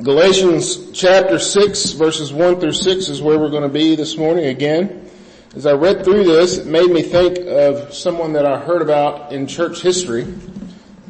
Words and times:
Galatians 0.00 0.90
chapter 0.92 1.38
6 1.38 1.90
verses 1.92 2.32
1 2.32 2.60
through 2.60 2.72
6 2.72 3.08
is 3.10 3.20
where 3.20 3.38
we're 3.38 3.50
going 3.50 3.62
to 3.62 3.68
be 3.68 3.94
this 3.94 4.16
morning 4.16 4.46
again. 4.46 5.06
As 5.54 5.66
I 5.66 5.72
read 5.72 6.02
through 6.02 6.24
this, 6.24 6.56
it 6.56 6.66
made 6.66 6.90
me 6.90 7.02
think 7.02 7.38
of 7.40 7.92
someone 7.92 8.32
that 8.32 8.46
I 8.46 8.58
heard 8.58 8.80
about 8.80 9.34
in 9.34 9.46
church 9.46 9.82
history. 9.82 10.22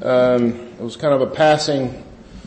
Um, 0.03 0.55
it 0.55 0.81
was 0.81 0.97
kind 0.97 1.15
of 1.15 1.21
a 1.21 1.29
passing 1.29 2.05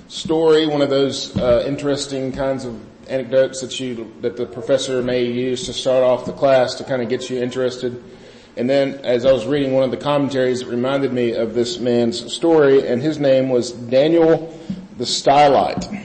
story, 0.10 0.68
one 0.68 0.82
of 0.82 0.90
those 0.90 1.34
uh, 1.38 1.63
interesting 1.66 2.34
kinds 2.34 2.65
of 2.65 2.81
anecdotes 3.10 3.62
that 3.62 3.79
you 3.79 4.13
that 4.20 4.36
the 4.36 4.46
professor 4.46 5.02
may 5.02 5.24
use 5.24 5.65
to 5.67 5.74
start 5.74 6.04
off 6.04 6.26
the 6.26 6.33
class 6.33 6.76
to 6.76 6.83
kind 6.83 7.02
of 7.02 7.08
get 7.08 7.29
you 7.29 7.42
interested. 7.42 8.04
And 8.58 8.70
then 8.70 8.96
as 9.06 9.26
I 9.26 9.31
was 9.31 9.46
reading 9.46 9.72
one 9.72 9.83
of 9.83 9.92
the 9.92 9.97
commentaries, 9.97 10.63
it 10.63 10.67
reminded 10.67 11.13
me 11.13 11.31
of 11.31 11.54
this 11.54 11.79
man's 11.79 12.33
story, 12.33 12.86
and 12.86 13.02
his 13.02 13.20
name 13.20 13.47
was 13.47 13.72
Daniel 13.72 14.54
the 14.97 15.06
Stylite. 15.06 16.05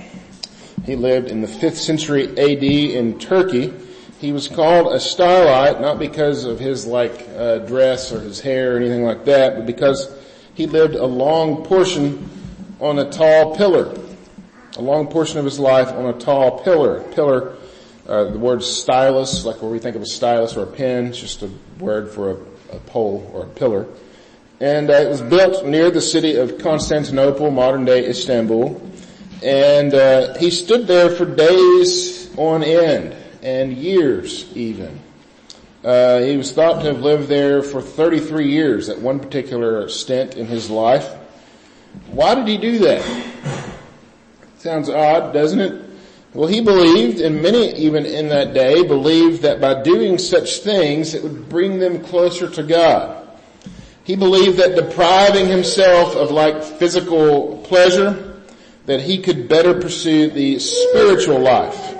He 0.84 0.96
lived 0.96 1.28
in 1.28 1.40
the 1.40 1.46
5th 1.46 1.76
century 1.76 2.28
AD 2.28 2.62
in 2.62 3.18
Turkey. 3.18 3.72
He 4.18 4.32
was 4.32 4.48
called 4.48 4.92
a 4.92 4.96
stylite 4.96 5.80
not 5.80 5.98
because 5.98 6.44
of 6.44 6.58
his 6.58 6.86
like 6.86 7.28
uh, 7.36 7.58
dress 7.58 8.12
or 8.12 8.20
his 8.20 8.40
hair 8.40 8.74
or 8.74 8.76
anything 8.76 9.02
like 9.02 9.24
that, 9.24 9.56
but 9.56 9.66
because 9.66 10.14
he 10.54 10.66
lived 10.66 10.94
a 10.94 11.06
long 11.06 11.64
portion 11.64 12.28
on 12.80 12.98
a 12.98 13.10
tall 13.10 13.56
pillar. 13.56 13.96
A 14.76 14.82
long 14.82 15.08
portion 15.08 15.38
of 15.38 15.44
his 15.44 15.58
life 15.58 15.88
on 15.88 16.06
a 16.06 16.12
tall 16.12 16.62
pillar. 16.62 17.02
Pillar, 17.12 17.56
uh, 18.08 18.24
the 18.24 18.38
word 18.38 18.62
stylus, 18.62 19.44
like 19.44 19.60
where 19.62 19.70
we 19.70 19.78
think 19.78 19.96
of 19.96 20.02
a 20.02 20.06
stylus 20.06 20.56
or 20.56 20.64
a 20.64 20.66
pen, 20.66 21.06
it's 21.06 21.18
just 21.18 21.42
a 21.42 21.50
word 21.78 22.10
for 22.10 22.30
a, 22.30 22.34
a 22.76 22.80
pole 22.80 23.30
or 23.34 23.44
a 23.44 23.48
pillar. 23.48 23.86
And 24.60 24.90
uh, 24.90 24.94
it 24.94 25.08
was 25.08 25.22
built 25.22 25.66
near 25.66 25.90
the 25.90 26.00
city 26.00 26.36
of 26.36 26.58
Constantinople, 26.58 27.50
modern 27.50 27.84
day 27.84 28.06
Istanbul. 28.06 28.80
And 29.42 29.94
uh, 29.94 30.38
he 30.38 30.50
stood 30.50 30.86
there 30.86 31.10
for 31.10 31.24
days 31.24 32.36
on 32.36 32.62
end 32.62 33.16
and 33.42 33.72
years 33.72 34.50
even. 34.54 35.00
Uh, 35.82 36.20
he 36.20 36.36
was 36.36 36.52
thought 36.52 36.82
to 36.82 36.92
have 36.92 37.00
lived 37.00 37.28
there 37.28 37.62
for 37.62 37.80
33 37.80 38.50
years 38.50 38.90
at 38.90 38.98
one 38.98 39.18
particular 39.18 39.88
stint 39.88 40.36
in 40.36 40.46
his 40.46 40.68
life. 40.68 41.16
Why 42.10 42.34
did 42.34 42.46
he 42.46 42.58
do 42.58 42.78
that? 42.80 43.24
Sounds 44.58 44.90
odd, 44.90 45.32
doesn't 45.32 45.60
it? 45.60 45.90
Well, 46.34 46.48
he 46.48 46.60
believed, 46.60 47.20
and 47.20 47.42
many 47.42 47.72
even 47.76 48.04
in 48.04 48.28
that 48.28 48.52
day 48.52 48.82
believed 48.86 49.42
that 49.42 49.60
by 49.60 49.82
doing 49.82 50.18
such 50.18 50.58
things 50.58 51.14
it 51.14 51.22
would 51.22 51.48
bring 51.48 51.78
them 51.78 52.04
closer 52.04 52.48
to 52.50 52.62
God. 52.62 53.26
He 54.04 54.16
believed 54.16 54.58
that 54.58 54.76
depriving 54.76 55.46
himself 55.46 56.14
of 56.14 56.30
like 56.30 56.62
physical 56.62 57.58
pleasure, 57.64 58.29
that 58.90 59.00
he 59.00 59.18
could 59.18 59.46
better 59.46 59.72
pursue 59.72 60.28
the 60.30 60.58
spiritual 60.58 61.38
life. 61.38 61.94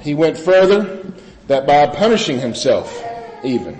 He 0.00 0.14
went 0.14 0.38
further 0.38 1.12
that 1.48 1.66
by 1.66 1.86
punishing 1.86 2.40
himself 2.40 3.04
even, 3.44 3.78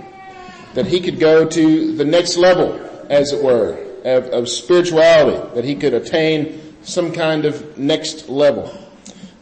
that 0.74 0.84
he 0.84 1.00
could 1.00 1.18
go 1.18 1.48
to 1.48 1.96
the 1.96 2.04
next 2.04 2.36
level, 2.36 2.78
as 3.08 3.32
it 3.32 3.42
were, 3.42 3.82
of, 4.04 4.26
of 4.26 4.46
spirituality, 4.46 5.54
that 5.54 5.64
he 5.64 5.74
could 5.74 5.94
attain 5.94 6.76
some 6.82 7.12
kind 7.12 7.46
of 7.46 7.78
next 7.78 8.28
level. 8.28 8.78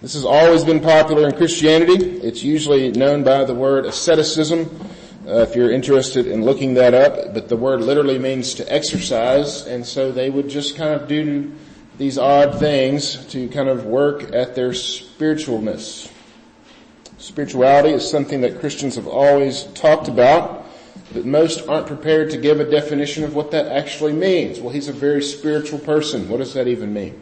This 0.01 0.15
has 0.15 0.25
always 0.25 0.63
been 0.63 0.79
popular 0.79 1.27
in 1.27 1.35
Christianity. 1.35 2.21
It's 2.21 2.45
usually 2.45 2.93
known 2.93 3.25
by 3.25 3.43
the 3.43 3.55
word 3.55 3.85
asceticism, 3.87 4.71
uh, 5.27 5.39
if 5.39 5.57
you're 5.57 5.73
interested 5.73 6.29
in 6.29 6.45
looking 6.45 6.75
that 6.75 6.95
up, 6.95 7.35
but 7.35 7.49
the 7.49 7.57
word 7.57 7.81
literally 7.81 8.21
means 8.21 8.55
to 8.55 8.73
exercise, 8.73 9.67
and 9.67 9.85
so 9.85 10.13
they 10.13 10.31
would 10.31 10.49
just 10.49 10.77
kind 10.77 10.95
of 10.95 11.09
do 11.09 11.51
these 11.99 12.19
odd 12.19 12.59
things 12.59 13.25
to 13.27 13.49
kind 13.49 13.69
of 13.69 13.87
work 13.87 14.35
at 14.35 14.55
their 14.55 14.71
spiritualness. 14.71 16.11
Spirituality 17.19 17.91
is 17.91 18.09
something 18.09 18.43
that 18.43 18.61
Christians 18.61 18.97
have 18.97 19.07
always 19.07 19.65
talked 19.75 20.09
about, 20.09 20.67
but 21.13 21.25
most 21.25 21.67
aren't 21.67 21.87
prepared 21.87 22.31
to 22.31 22.37
give 22.37 22.61
a 22.61 22.71
definition 22.71 23.25
of 23.25 23.35
what 23.35 23.51
that 23.53 23.67
actually 23.67 24.13
means. 24.13 24.61
Well, 24.61 24.73
he's 24.73 24.89
a 24.89 24.93
very 24.93 25.23
spiritual 25.23 25.79
person. 25.79 26.29
What 26.29 26.39
does 26.39 26.53
that 26.55 26.69
even 26.69 26.93
mean? 26.93 27.21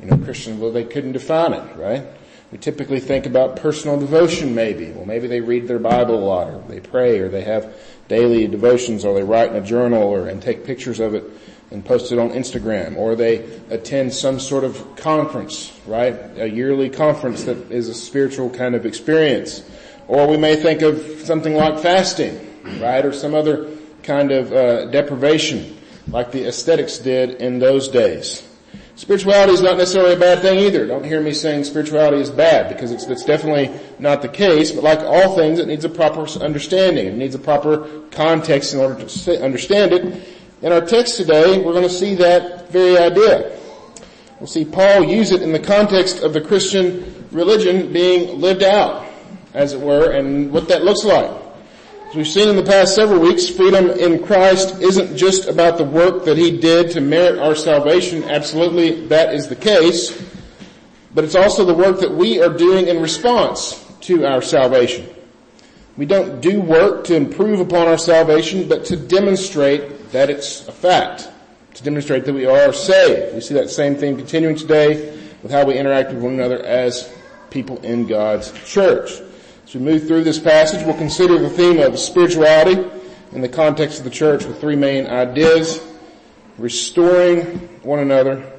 You 0.00 0.06
know, 0.06 0.24
Christians, 0.24 0.60
well, 0.60 0.72
they 0.72 0.84
couldn't 0.84 1.12
define 1.12 1.52
it, 1.52 1.76
right? 1.76 2.06
We 2.52 2.58
typically 2.58 3.00
think 3.00 3.26
about 3.26 3.56
personal 3.56 3.98
devotion 3.98 4.54
maybe. 4.54 4.92
Well, 4.92 5.04
maybe 5.04 5.26
they 5.26 5.40
read 5.40 5.66
their 5.66 5.80
Bible 5.80 6.14
a 6.14 6.24
lot, 6.24 6.48
or 6.48 6.62
they 6.68 6.78
pray, 6.78 7.18
or 7.18 7.28
they 7.28 7.42
have 7.42 7.74
daily 8.06 8.46
devotions, 8.46 9.04
or 9.04 9.14
they 9.14 9.24
write 9.24 9.50
in 9.50 9.56
a 9.56 9.66
journal, 9.66 10.04
or 10.04 10.28
and 10.28 10.40
take 10.40 10.64
pictures 10.64 11.00
of 11.00 11.14
it 11.14 11.24
and 11.70 11.84
post 11.84 12.12
it 12.12 12.18
on 12.18 12.30
Instagram, 12.30 12.96
or 12.96 13.16
they 13.16 13.38
attend 13.70 14.12
some 14.12 14.38
sort 14.38 14.64
of 14.64 14.96
conference, 14.96 15.78
right? 15.86 16.14
A 16.38 16.48
yearly 16.48 16.88
conference 16.88 17.44
that 17.44 17.72
is 17.72 17.88
a 17.88 17.94
spiritual 17.94 18.50
kind 18.50 18.74
of 18.74 18.86
experience. 18.86 19.68
Or 20.08 20.28
we 20.28 20.36
may 20.36 20.56
think 20.56 20.82
of 20.82 21.00
something 21.24 21.54
like 21.54 21.80
fasting, 21.80 22.38
right? 22.80 23.04
Or 23.04 23.12
some 23.12 23.34
other 23.34 23.68
kind 24.04 24.30
of 24.30 24.52
uh, 24.52 24.86
deprivation, 24.86 25.76
like 26.08 26.30
the 26.30 26.44
ascetics 26.44 26.98
did 26.98 27.42
in 27.42 27.58
those 27.58 27.88
days. 27.88 28.46
Spirituality 28.94 29.52
is 29.52 29.60
not 29.60 29.76
necessarily 29.76 30.14
a 30.14 30.18
bad 30.18 30.40
thing 30.40 30.58
either. 30.58 30.86
Don't 30.86 31.04
hear 31.04 31.20
me 31.20 31.34
saying 31.34 31.64
spirituality 31.64 32.18
is 32.18 32.30
bad 32.30 32.68
because 32.68 32.92
it's, 32.92 33.04
it's 33.04 33.26
definitely 33.26 33.78
not 33.98 34.22
the 34.22 34.28
case. 34.28 34.72
But 34.72 34.84
like 34.84 35.00
all 35.00 35.36
things, 35.36 35.58
it 35.58 35.66
needs 35.66 35.84
a 35.84 35.90
proper 35.90 36.26
understanding. 36.40 37.06
It 37.06 37.14
needs 37.14 37.34
a 37.34 37.38
proper 37.38 38.02
context 38.10 38.72
in 38.72 38.80
order 38.80 39.04
to 39.04 39.44
understand 39.44 39.92
it. 39.92 40.35
In 40.66 40.72
our 40.72 40.80
text 40.80 41.16
today, 41.16 41.62
we're 41.62 41.74
going 41.74 41.84
to 41.84 41.88
see 41.88 42.16
that 42.16 42.70
very 42.72 42.98
idea. 42.98 43.56
We'll 44.40 44.48
see 44.48 44.64
Paul 44.64 45.04
use 45.04 45.30
it 45.30 45.40
in 45.40 45.52
the 45.52 45.60
context 45.60 46.24
of 46.24 46.32
the 46.32 46.40
Christian 46.40 47.24
religion 47.30 47.92
being 47.92 48.40
lived 48.40 48.64
out, 48.64 49.06
as 49.54 49.74
it 49.74 49.80
were, 49.80 50.10
and 50.10 50.50
what 50.50 50.66
that 50.66 50.82
looks 50.82 51.04
like. 51.04 51.30
As 52.08 52.16
we've 52.16 52.26
seen 52.26 52.48
in 52.48 52.56
the 52.56 52.64
past 52.64 52.96
several 52.96 53.20
weeks, 53.20 53.48
freedom 53.48 53.90
in 53.90 54.26
Christ 54.26 54.80
isn't 54.82 55.16
just 55.16 55.46
about 55.46 55.78
the 55.78 55.84
work 55.84 56.24
that 56.24 56.36
he 56.36 56.58
did 56.58 56.90
to 56.90 57.00
merit 57.00 57.38
our 57.38 57.54
salvation. 57.54 58.24
Absolutely, 58.24 59.06
that 59.06 59.32
is 59.34 59.46
the 59.46 59.54
case. 59.54 60.20
But 61.14 61.22
it's 61.22 61.36
also 61.36 61.64
the 61.64 61.74
work 61.74 62.00
that 62.00 62.10
we 62.10 62.42
are 62.42 62.52
doing 62.52 62.88
in 62.88 63.00
response 63.00 63.86
to 64.00 64.26
our 64.26 64.42
salvation. 64.42 65.08
We 65.96 66.06
don't 66.06 66.40
do 66.40 66.60
work 66.60 67.04
to 67.04 67.14
improve 67.14 67.60
upon 67.60 67.86
our 67.86 67.98
salvation, 67.98 68.68
but 68.68 68.84
to 68.86 68.96
demonstrate 68.96 70.05
that 70.16 70.30
it's 70.30 70.66
a 70.66 70.72
fact 70.72 71.28
to 71.74 71.82
demonstrate 71.82 72.24
that 72.24 72.32
we 72.32 72.46
are 72.46 72.72
saved. 72.72 73.34
We 73.34 73.42
see 73.42 73.52
that 73.52 73.68
same 73.68 73.96
thing 73.96 74.16
continuing 74.16 74.56
today 74.56 75.14
with 75.42 75.52
how 75.52 75.66
we 75.66 75.76
interact 75.76 76.10
with 76.10 76.22
one 76.22 76.32
another 76.32 76.64
as 76.64 77.12
people 77.50 77.76
in 77.82 78.06
God's 78.06 78.50
church. 78.64 79.10
As 79.66 79.74
we 79.74 79.80
move 79.82 80.06
through 80.06 80.24
this 80.24 80.38
passage, 80.38 80.86
we'll 80.86 80.96
consider 80.96 81.38
the 81.38 81.50
theme 81.50 81.80
of 81.80 81.98
spirituality 81.98 82.82
in 83.32 83.42
the 83.42 83.48
context 83.50 83.98
of 83.98 84.04
the 84.04 84.10
church 84.10 84.46
with 84.46 84.58
three 84.58 84.74
main 84.74 85.06
ideas. 85.06 85.86
Restoring 86.56 87.44
one 87.82 87.98
another, 87.98 88.50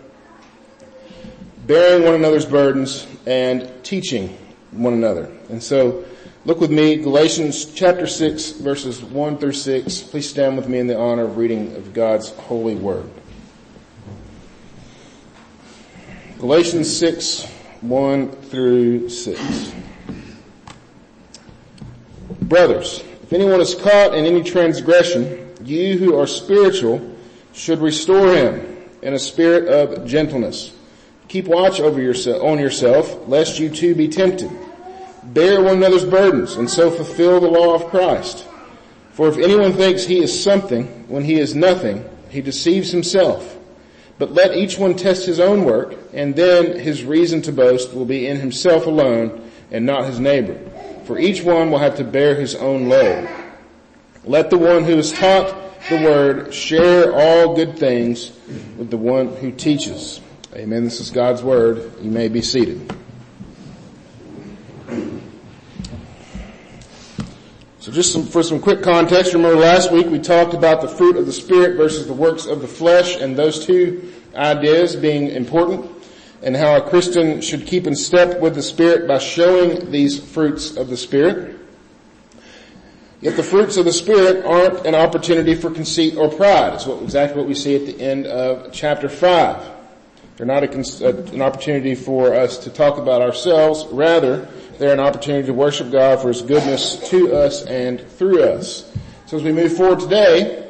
bearing 1.65 2.05
one 2.05 2.13
another's 2.13 2.45
burdens, 2.45 3.07
and 3.25 3.67
teaching 3.83 4.37
one 4.69 4.93
another. 4.93 5.35
And 5.49 5.63
so 5.63 6.05
Look 6.47 6.61
with 6.61 6.71
me, 6.71 6.95
Galatians 6.95 7.73
chapter 7.73 8.07
6 8.07 8.51
verses 8.51 9.03
1 9.03 9.37
through 9.37 9.51
6. 9.51 10.01
Please 10.03 10.29
stand 10.29 10.55
with 10.55 10.69
me 10.69 10.79
in 10.79 10.87
the 10.87 10.97
honor 10.97 11.23
of 11.23 11.35
reading 11.35 11.75
of 11.75 11.91
God's 11.91 12.29
holy 12.29 12.73
word. 12.73 13.09
Galatians 16.39 16.97
6, 16.97 17.45
1 17.81 18.31
through 18.31 19.09
6. 19.09 19.73
Brothers, 22.43 23.03
if 23.23 23.33
anyone 23.33 23.59
is 23.59 23.75
caught 23.75 24.15
in 24.15 24.25
any 24.25 24.41
transgression, 24.41 25.53
you 25.65 25.97
who 25.97 26.17
are 26.17 26.25
spiritual 26.25 27.13
should 27.51 27.79
restore 27.79 28.33
him 28.33 28.77
in 29.01 29.15
a 29.15 29.19
spirit 29.19 29.67
of 29.67 30.07
gentleness. 30.07 30.73
Keep 31.27 31.47
watch 31.47 31.81
over 31.81 32.01
yourself, 32.01 32.41
on 32.41 32.57
yourself, 32.57 33.27
lest 33.27 33.59
you 33.59 33.69
too 33.69 33.93
be 33.93 34.07
tempted. 34.07 34.49
Bear 35.27 35.61
one 35.61 35.77
another's 35.77 36.05
burdens 36.05 36.55
and 36.55 36.69
so 36.69 36.89
fulfill 36.89 37.39
the 37.39 37.47
law 37.49 37.75
of 37.75 37.87
Christ. 37.87 38.47
For 39.11 39.27
if 39.27 39.37
anyone 39.37 39.73
thinks 39.73 40.03
he 40.03 40.19
is 40.19 40.43
something 40.43 40.85
when 41.07 41.23
he 41.23 41.39
is 41.39 41.55
nothing, 41.55 42.07
he 42.29 42.41
deceives 42.41 42.91
himself. 42.91 43.57
But 44.19 44.33
let 44.33 44.55
each 44.55 44.77
one 44.77 44.95
test 44.95 45.25
his 45.25 45.39
own 45.39 45.63
work, 45.63 45.95
and 46.13 46.35
then 46.35 46.79
his 46.79 47.03
reason 47.03 47.41
to 47.43 47.51
boast 47.51 47.93
will 47.93 48.05
be 48.05 48.27
in 48.27 48.37
himself 48.37 48.87
alone 48.87 49.51
and 49.71 49.85
not 49.85 50.05
his 50.05 50.19
neighbor. 50.19 50.59
For 51.05 51.19
each 51.19 51.43
one 51.43 51.71
will 51.71 51.79
have 51.79 51.97
to 51.97 52.03
bear 52.03 52.35
his 52.35 52.55
own 52.55 52.89
load. 52.89 53.29
Let 54.23 54.49
the 54.49 54.57
one 54.57 54.83
who 54.83 54.97
is 54.97 55.11
taught 55.11 55.55
the 55.89 55.97
word 55.97 56.53
share 56.53 57.13
all 57.13 57.55
good 57.55 57.77
things 57.77 58.31
with 58.77 58.89
the 58.89 58.97
one 58.97 59.35
who 59.37 59.51
teaches. 59.51 60.19
Amen. 60.53 60.83
This 60.83 60.99
is 60.99 61.11
God's 61.11 61.43
word. 61.43 61.93
You 62.01 62.11
may 62.11 62.27
be 62.27 62.41
seated. 62.41 62.93
So 67.87 67.93
just 67.93 68.11
some, 68.11 68.25
for 68.25 68.43
some 68.43 68.59
quick 68.59 68.83
context, 68.83 69.33
remember 69.33 69.55
last 69.55 69.93
week 69.93 70.07
we 70.07 70.19
talked 70.19 70.53
about 70.53 70.81
the 70.81 70.89
fruit 70.89 71.15
of 71.15 71.25
the 71.25 71.31
Spirit 71.31 71.77
versus 71.77 72.05
the 72.05 72.11
works 72.11 72.45
of 72.45 72.59
the 72.59 72.67
flesh 72.67 73.15
and 73.15 73.33
those 73.33 73.65
two 73.65 74.11
ideas 74.35 74.93
being 74.97 75.29
important. 75.29 75.89
and 76.43 76.53
how 76.53 76.75
a 76.75 76.81
Christian 76.81 77.39
should 77.39 77.65
keep 77.65 77.87
in 77.87 77.95
step 77.95 78.41
with 78.41 78.55
the 78.55 78.61
Spirit 78.61 79.07
by 79.07 79.19
showing 79.19 79.89
these 79.89 80.19
fruits 80.19 80.75
of 80.75 80.89
the 80.89 80.97
Spirit. 80.97 81.57
Yet 83.21 83.37
the 83.37 83.43
fruits 83.43 83.77
of 83.77 83.85
the 83.85 83.93
Spirit 83.93 84.43
aren't 84.43 84.85
an 84.85 84.93
opportunity 84.93 85.55
for 85.55 85.71
conceit 85.71 86.17
or 86.17 86.27
pride. 86.27 86.73
It's 86.73 86.85
what, 86.85 87.01
exactly 87.01 87.39
what 87.39 87.47
we 87.47 87.55
see 87.55 87.73
at 87.77 87.85
the 87.85 88.01
end 88.01 88.27
of 88.27 88.73
chapter 88.73 89.07
5. 89.07 89.77
They're 90.35 90.45
not 90.45 90.63
a, 90.63 90.69
uh, 90.69 91.33
an 91.33 91.41
opportunity 91.41 91.95
for 91.95 92.33
us 92.33 92.57
to 92.59 92.69
talk 92.69 92.97
about 92.97 93.21
ourselves. 93.21 93.85
Rather, 93.91 94.49
they're 94.77 94.93
an 94.93 94.99
opportunity 94.99 95.47
to 95.47 95.53
worship 95.53 95.91
God 95.91 96.21
for 96.21 96.27
His 96.29 96.41
goodness 96.41 97.09
to 97.09 97.33
us 97.35 97.65
and 97.65 98.01
through 98.01 98.43
us. 98.43 98.91
So 99.25 99.37
as 99.37 99.43
we 99.43 99.51
move 99.51 99.75
forward 99.75 99.99
today, 99.99 100.67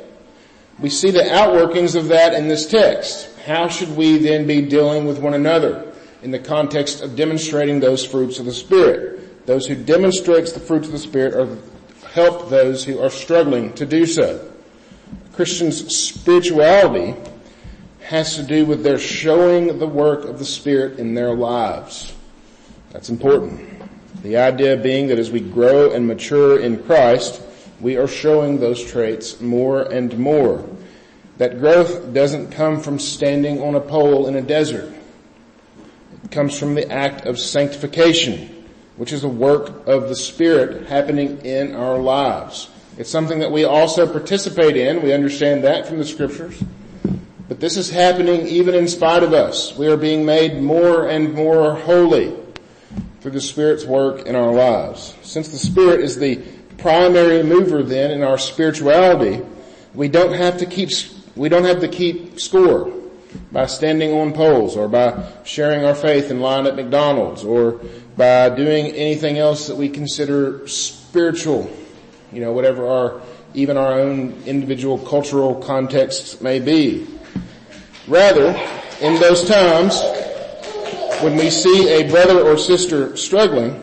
we 0.79 0.89
see 0.89 1.11
the 1.11 1.21
outworkings 1.21 1.95
of 1.95 2.07
that 2.09 2.33
in 2.33 2.47
this 2.47 2.67
text. 2.67 3.29
How 3.45 3.67
should 3.67 3.95
we 3.95 4.17
then 4.17 4.45
be 4.47 4.61
dealing 4.61 5.05
with 5.05 5.19
one 5.19 5.33
another 5.33 5.93
in 6.21 6.31
the 6.31 6.39
context 6.39 7.01
of 7.01 7.15
demonstrating 7.15 7.79
those 7.79 8.05
fruits 8.05 8.39
of 8.39 8.45
the 8.45 8.53
Spirit? 8.53 9.45
Those 9.45 9.65
who 9.65 9.75
demonstrates 9.75 10.51
the 10.51 10.59
fruits 10.59 10.87
of 10.87 10.91
the 10.91 10.99
Spirit 10.99 11.33
are 11.33 11.57
help 12.11 12.49
those 12.49 12.83
who 12.83 12.99
are 12.99 13.09
struggling 13.09 13.73
to 13.73 13.85
do 13.85 14.05
so. 14.05 14.51
Christians' 15.33 15.95
spirituality 15.95 17.15
has 18.01 18.35
to 18.35 18.43
do 18.43 18.65
with 18.65 18.83
their 18.83 18.97
showing 18.97 19.79
the 19.79 19.87
work 19.87 20.25
of 20.25 20.39
the 20.39 20.45
Spirit 20.45 20.97
in 20.97 21.13
their 21.13 21.35
lives. 21.35 22.13
That's 22.91 23.09
important. 23.09 23.76
The 24.23 24.37
idea 24.37 24.77
being 24.77 25.07
that 25.07 25.19
as 25.19 25.31
we 25.31 25.39
grow 25.39 25.91
and 25.91 26.07
mature 26.07 26.59
in 26.59 26.83
Christ, 26.83 27.41
we 27.79 27.97
are 27.97 28.07
showing 28.07 28.59
those 28.59 28.83
traits 28.83 29.39
more 29.39 29.83
and 29.83 30.17
more. 30.17 30.67
That 31.37 31.59
growth 31.59 32.13
doesn't 32.13 32.51
come 32.51 32.79
from 32.79 32.97
standing 32.97 33.61
on 33.61 33.75
a 33.75 33.79
pole 33.79 34.27
in 34.27 34.35
a 34.35 34.41
desert. 34.41 34.91
It 36.23 36.31
comes 36.31 36.57
from 36.57 36.73
the 36.73 36.89
act 36.91 37.25
of 37.25 37.39
sanctification, 37.39 38.65
which 38.95 39.13
is 39.13 39.23
a 39.23 39.29
work 39.29 39.87
of 39.87 40.09
the 40.09 40.15
Spirit 40.15 40.87
happening 40.87 41.45
in 41.45 41.75
our 41.75 41.99
lives. 41.99 42.69
It's 42.97 43.11
something 43.11 43.39
that 43.39 43.51
we 43.51 43.63
also 43.63 44.11
participate 44.11 44.75
in. 44.75 45.03
We 45.03 45.13
understand 45.13 45.63
that 45.63 45.85
from 45.85 45.99
the 45.99 46.05
scriptures. 46.05 46.61
But 47.47 47.59
this 47.59 47.77
is 47.77 47.91
happening 47.91 48.47
even 48.47 48.73
in 48.73 48.87
spite 48.87 49.21
of 49.21 49.33
us. 49.33 49.77
We 49.77 49.87
are 49.87 49.95
being 49.95 50.25
made 50.25 50.61
more 50.61 51.07
and 51.07 51.33
more 51.33 51.75
holy 51.75 52.33
through 53.21 53.31
the 53.31 53.41
Spirit's 53.41 53.85
work 53.85 54.25
in 54.25 54.35
our 54.35 54.53
lives. 54.53 55.15
Since 55.21 55.49
the 55.49 55.57
Spirit 55.57 56.01
is 56.01 56.17
the 56.17 56.37
primary 56.77 57.43
mover 57.43 57.83
then 57.83 58.11
in 58.11 58.23
our 58.23 58.37
spirituality, 58.37 59.43
we 59.93 60.07
don't 60.07 60.33
have 60.33 60.57
to 60.59 60.65
keep, 60.65 60.89
we 61.35 61.49
don't 61.49 61.63
have 61.63 61.81
to 61.81 61.87
keep 61.87 62.39
score 62.39 62.93
by 63.51 63.65
standing 63.65 64.13
on 64.13 64.33
poles 64.33 64.77
or 64.77 64.87
by 64.87 65.31
sharing 65.43 65.83
our 65.83 65.95
faith 65.95 66.31
in 66.31 66.39
line 66.39 66.67
at 66.67 66.75
McDonald's 66.75 67.43
or 67.43 67.81
by 68.15 68.49
doing 68.49 68.87
anything 68.87 69.37
else 69.37 69.67
that 69.67 69.75
we 69.75 69.89
consider 69.89 70.67
spiritual, 70.67 71.71
you 72.31 72.41
know, 72.41 72.51
whatever 72.51 72.87
our, 72.87 73.21
even 73.53 73.77
our 73.77 73.99
own 73.99 74.41
individual 74.45 74.97
cultural 74.97 75.55
contexts 75.55 76.41
may 76.41 76.59
be. 76.59 77.07
Rather, 78.07 78.49
in 79.01 79.19
those 79.19 79.47
times, 79.47 80.01
when 81.21 81.35
we 81.35 81.49
see 81.49 81.89
a 81.89 82.09
brother 82.09 82.41
or 82.41 82.57
sister 82.57 83.15
struggling, 83.17 83.81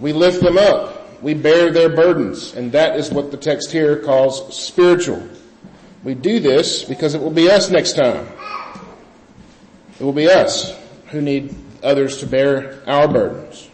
we 0.00 0.12
lift 0.12 0.42
them 0.42 0.58
up. 0.58 1.22
We 1.22 1.34
bear 1.34 1.72
their 1.72 1.88
burdens. 1.88 2.54
And 2.54 2.72
that 2.72 2.96
is 2.98 3.10
what 3.10 3.30
the 3.30 3.36
text 3.36 3.72
here 3.72 4.02
calls 4.02 4.54
spiritual. 4.56 5.26
We 6.04 6.14
do 6.14 6.40
this 6.40 6.84
because 6.84 7.14
it 7.14 7.20
will 7.20 7.30
be 7.30 7.50
us 7.50 7.70
next 7.70 7.94
time. 7.94 8.28
It 9.98 10.04
will 10.04 10.12
be 10.12 10.28
us 10.28 10.76
who 11.06 11.20
need 11.20 11.54
others 11.82 12.18
to 12.18 12.26
bear 12.26 12.82
our 12.86 13.08
burdens. 13.08 13.70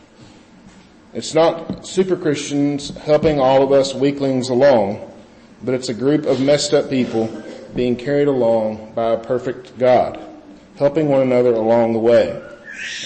It's 1.12 1.34
not 1.34 1.86
super 1.86 2.16
Christians 2.16 2.96
helping 2.98 3.38
all 3.38 3.62
of 3.62 3.72
us 3.72 3.94
weaklings 3.94 4.48
along, 4.48 5.12
but 5.62 5.74
it's 5.74 5.88
a 5.88 5.94
group 5.94 6.24
of 6.24 6.40
messed 6.40 6.72
up 6.72 6.88
people 6.88 7.28
being 7.74 7.96
carried 7.96 8.28
along 8.28 8.92
by 8.94 9.12
a 9.12 9.18
perfect 9.18 9.78
God, 9.78 10.18
helping 10.76 11.08
one 11.08 11.22
another 11.22 11.52
along 11.52 11.92
the 11.92 11.98
way. 11.98 12.51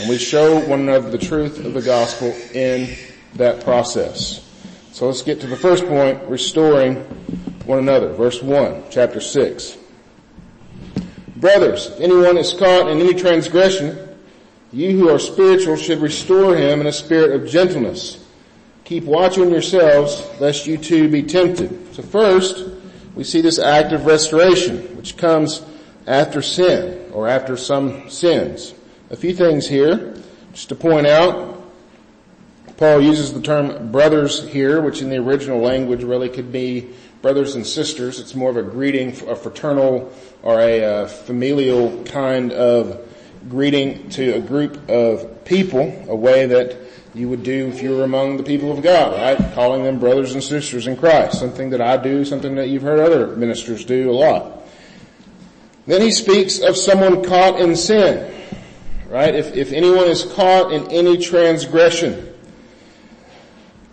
And 0.01 0.09
we 0.09 0.19
show 0.19 0.59
one 0.67 0.81
another 0.81 1.11
the 1.11 1.19
truth 1.19 1.65
of 1.65 1.75
the 1.75 1.83
gospel 1.83 2.29
in 2.53 2.97
that 3.35 3.63
process. 3.65 4.43
So 4.93 5.07
let's 5.07 5.23
get 5.23 5.41
to 5.41 5.47
the 5.47 5.57
first 5.57 5.87
point, 5.87 6.23
restoring 6.25 6.97
one 7.67 7.79
another. 7.79 8.13
Verse 8.15 8.43
1, 8.43 8.85
chapter 8.91 9.21
6. 9.21 9.77
Brothers, 11.37 11.87
if 11.89 12.01
anyone 12.01 12.39
is 12.39 12.55
caught 12.55 12.89
in 12.89 12.99
any 12.99 13.13
transgression, 13.13 13.99
you 14.73 14.99
who 14.99 15.11
are 15.11 15.19
spiritual 15.19 15.77
should 15.77 16.01
restore 16.01 16.57
him 16.57 16.81
in 16.81 16.87
a 16.87 16.93
spirit 16.93 17.39
of 17.39 17.49
gentleness. 17.49 18.25
Keep 18.85 19.05
watch 19.05 19.37
on 19.37 19.51
yourselves, 19.51 20.23
lest 20.41 20.67
you 20.67 20.79
too 20.79 21.09
be 21.11 21.23
tempted. 21.23 21.95
So 21.95 22.03
first, 22.03 22.67
we 23.15 23.25
see 23.25 23.41
this 23.41 23.59
act 23.59 23.93
of 23.93 24.07
restoration, 24.07 24.97
which 24.97 25.17
comes 25.17 25.62
after 26.07 26.41
sin, 26.41 27.11
or 27.12 27.29
after 27.29 27.57
some 27.57 28.09
sins. 28.09 28.75
A 29.08 29.17
few 29.17 29.37
things 29.37 29.69
here, 29.69 30.17
just 30.53 30.69
to 30.70 30.75
point 30.75 31.06
out. 31.06 31.62
Paul 32.76 33.00
uses 33.00 33.32
the 33.32 33.41
term 33.41 33.93
brothers 33.93 34.49
here, 34.49 34.82
which 34.82 35.00
in 35.00 35.11
the 35.11 35.19
original 35.19 35.61
language 35.61 36.03
really 36.03 36.29
could 36.29 36.50
be 36.50 36.91
brothers 37.23 37.55
and 37.55 37.64
sisters. 37.64 38.19
It's 38.19 38.35
more 38.35 38.50
of 38.50 38.56
a 38.56 38.64
greeting, 38.64 39.11
a 39.29 39.37
fraternal 39.37 40.12
or 40.43 40.61
a 40.61 40.82
uh, 40.82 41.06
familial 41.06 42.03
kind 42.03 42.53
of 42.53 43.08
greeting 43.49 44.08
to 44.11 44.32
a 44.32 44.41
group 44.41 44.91
of 44.91 45.44
people, 45.44 46.05
a 46.09 46.17
way 46.17 46.47
that 46.47 46.76
you 47.14 47.29
would 47.29 47.44
do 47.44 47.69
if 47.69 47.81
you 47.81 47.97
were 47.97 48.02
among 48.02 48.37
the 48.37 48.43
people 48.43 48.73
of 48.73 48.82
God, 48.82 49.12
right? 49.12 49.55
Calling 49.55 49.85
them 49.85 50.00
brothers 50.00 50.35
and 50.35 50.43
sisters 50.43 50.88
in 50.88 50.97
Christ. 50.97 51.38
Something 51.38 51.70
that 51.70 51.81
I 51.81 51.97
do, 51.97 52.25
something 52.25 52.56
that 52.56 52.70
you've 52.70 52.82
heard 52.82 52.99
other 52.99 53.29
ministers 53.37 53.85
do 53.85 54.11
a 54.11 54.12
lot. 54.12 54.64
Then 55.87 56.02
he 56.02 56.11
speaks 56.11 56.59
of 56.59 56.76
someone 56.76 57.23
caught 57.23 57.61
in 57.61 57.76
sin, 57.76 58.32
right? 59.17 59.35
If, 59.35 59.57
if 59.57 59.73
anyone 59.73 60.09
is 60.09 60.25
caught 60.35 60.75
in 60.75 60.91
any 60.91 61.17
transgression, 61.17 62.35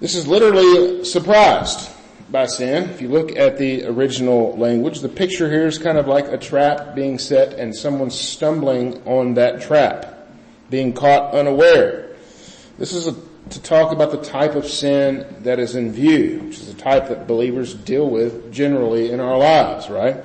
this 0.02 0.16
is 0.16 0.28
literally 0.28 1.06
surprised 1.06 1.90
by 2.30 2.46
sin. 2.46 2.90
If 2.90 3.02
you 3.02 3.08
look 3.08 3.34
at 3.38 3.58
the 3.58 3.86
original 3.86 4.58
language, 4.58 5.00
the 5.00 5.08
picture 5.08 5.50
here 5.50 5.66
is 5.66 5.78
kind 5.78 5.98
of 5.98 6.08
like 6.08 6.28
a 6.28 6.38
trap 6.38 6.94
being 6.94 7.18
set 7.20 7.54
and 7.54 7.74
someone 7.74 8.12
stumbling 8.12 9.02
on 9.08 9.36
that 9.36 9.62
trap, 9.62 10.28
being 10.70 10.92
caught 10.92 11.34
unaware. 11.34 12.10
This 12.78 12.92
is 12.92 13.08
a, 13.08 13.16
to 13.52 13.62
talk 13.62 13.94
about 13.94 14.12
the 14.12 14.22
type 14.22 14.56
of 14.56 14.66
sin 14.66 15.26
that 15.44 15.58
is 15.58 15.76
in 15.76 15.94
view, 15.94 16.42
which 16.44 16.60
is 16.60 16.68
a 16.68 16.76
type 16.76 17.08
that 17.08 17.28
believers 17.28 17.74
deal 17.74 18.10
with 18.10 18.52
generally 18.52 19.12
in 19.12 19.22
our 19.22 19.38
lives, 19.38 19.90
right? 19.90 20.18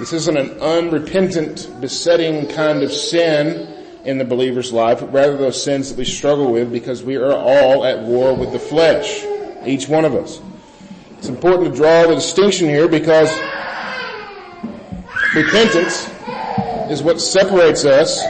This 0.00 0.12
isn't 0.12 0.36
an 0.36 0.58
unrepentant, 0.60 1.70
besetting 1.80 2.48
kind 2.48 2.82
of 2.82 2.90
sin 2.90 3.71
in 4.04 4.18
the 4.18 4.24
believer's 4.24 4.72
life, 4.72 5.00
but 5.00 5.12
rather 5.12 5.36
those 5.36 5.62
sins 5.62 5.90
that 5.90 5.98
we 5.98 6.04
struggle 6.04 6.52
with 6.52 6.72
because 6.72 7.02
we 7.02 7.16
are 7.16 7.32
all 7.32 7.84
at 7.84 8.00
war 8.02 8.34
with 8.34 8.52
the 8.52 8.58
flesh, 8.58 9.24
each 9.64 9.88
one 9.88 10.04
of 10.04 10.14
us. 10.14 10.40
It's 11.18 11.28
important 11.28 11.70
to 11.70 11.76
draw 11.76 12.06
the 12.06 12.16
distinction 12.16 12.68
here 12.68 12.88
because 12.88 13.30
repentance 15.34 16.08
is 16.90 17.02
what 17.02 17.20
separates 17.20 17.84
us 17.84 18.20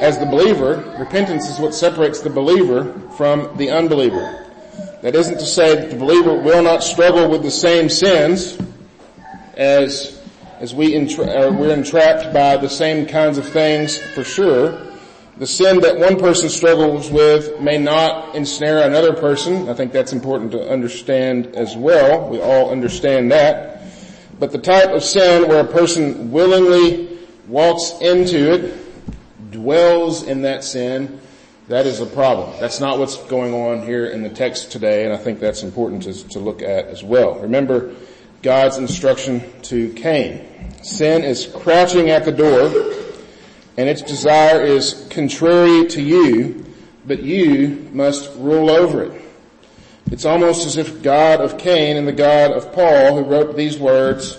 as 0.00 0.18
the 0.18 0.26
believer, 0.26 0.94
repentance 0.98 1.48
is 1.48 1.58
what 1.58 1.74
separates 1.74 2.20
the 2.20 2.28
believer 2.28 2.92
from 3.16 3.56
the 3.56 3.70
unbeliever. 3.70 4.44
That 5.00 5.14
isn't 5.14 5.38
to 5.38 5.46
say 5.46 5.74
that 5.74 5.90
the 5.90 5.96
believer 5.96 6.34
will 6.34 6.62
not 6.62 6.82
struggle 6.82 7.30
with 7.30 7.42
the 7.42 7.50
same 7.50 7.88
sins 7.88 8.58
as, 9.54 10.15
as 10.60 10.74
we 10.74 10.92
entra- 10.92 11.56
we're 11.56 11.72
entrapped 11.72 12.32
by 12.32 12.56
the 12.56 12.68
same 12.68 13.06
kinds 13.06 13.38
of 13.38 13.46
things 13.46 13.98
for 13.98 14.24
sure. 14.24 14.80
The 15.38 15.46
sin 15.46 15.80
that 15.80 15.98
one 15.98 16.18
person 16.18 16.48
struggles 16.48 17.10
with 17.10 17.60
may 17.60 17.76
not 17.76 18.34
ensnare 18.34 18.86
another 18.86 19.12
person. 19.12 19.68
I 19.68 19.74
think 19.74 19.92
that's 19.92 20.14
important 20.14 20.52
to 20.52 20.70
understand 20.70 21.48
as 21.54 21.76
well. 21.76 22.28
We 22.30 22.40
all 22.40 22.70
understand 22.70 23.30
that. 23.32 23.82
But 24.38 24.52
the 24.52 24.58
type 24.58 24.90
of 24.90 25.02
sin 25.02 25.46
where 25.48 25.60
a 25.60 25.66
person 25.66 26.30
willingly 26.30 27.18
walks 27.48 27.92
into 28.00 28.52
it 28.52 29.52
dwells 29.52 30.22
in 30.22 30.42
that 30.42 30.64
sin, 30.64 31.20
that 31.68 31.86
is 31.86 32.00
a 32.00 32.06
problem. 32.06 32.58
That's 32.60 32.80
not 32.80 32.98
what's 32.98 33.16
going 33.24 33.52
on 33.52 33.82
here 33.82 34.06
in 34.06 34.22
the 34.22 34.30
text 34.30 34.72
today, 34.72 35.04
and 35.04 35.12
I 35.12 35.16
think 35.16 35.40
that's 35.40 35.62
important 35.62 36.04
to, 36.04 36.28
to 36.30 36.38
look 36.38 36.62
at 36.62 36.86
as 36.86 37.02
well. 37.02 37.38
Remember 37.40 37.94
God's 38.42 38.76
instruction 38.76 39.42
to 39.62 39.92
Cain. 39.94 40.46
Sin 40.82 41.24
is 41.24 41.46
crouching 41.46 42.10
at 42.10 42.24
the 42.24 42.32
door, 42.32 42.66
and 43.76 43.88
its 43.88 44.02
desire 44.02 44.62
is 44.62 45.06
contrary 45.10 45.86
to 45.88 46.02
you, 46.02 46.64
but 47.06 47.22
you 47.22 47.88
must 47.92 48.30
rule 48.36 48.70
over 48.70 49.04
it. 49.04 49.22
It's 50.10 50.24
almost 50.24 50.66
as 50.66 50.76
if 50.76 51.02
God 51.02 51.40
of 51.40 51.58
Cain 51.58 51.96
and 51.96 52.06
the 52.06 52.12
God 52.12 52.52
of 52.52 52.72
Paul, 52.72 53.16
who 53.16 53.28
wrote 53.28 53.56
these 53.56 53.78
words, 53.78 54.38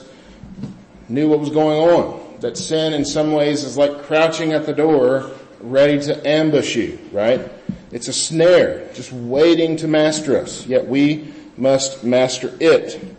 knew 1.10 1.30
what 1.30 1.40
was 1.40 1.50
going 1.50 1.80
on 1.80 2.28
that 2.42 2.58
sin 2.58 2.94
in 2.94 3.04
some 3.04 3.32
ways 3.32 3.64
is 3.64 3.78
like 3.78 4.04
crouching 4.04 4.54
at 4.54 4.66
the 4.66 4.74
door 4.74 5.32
ready 5.60 6.00
to 6.00 6.28
ambush 6.28 6.76
you, 6.76 7.00
right? 7.12 7.52
It's 7.92 8.08
a 8.08 8.14
snare, 8.14 8.90
just 8.94 9.12
waiting 9.12 9.78
to 9.78 9.88
master 9.88 10.38
us, 10.38 10.66
yet 10.68 10.88
we 10.88 11.34
must 11.58 12.04
master 12.04 12.56
it. 12.60 13.17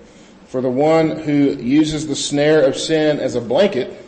For 0.49 0.63
the 0.63 0.71
one 0.71 1.11
who 1.11 1.59
uses 1.59 2.07
the 2.07 2.17
snare 2.17 2.65
of 2.65 2.75
sin 2.75 3.21
as 3.21 3.35
a 3.35 3.41
blanket, 3.41 4.03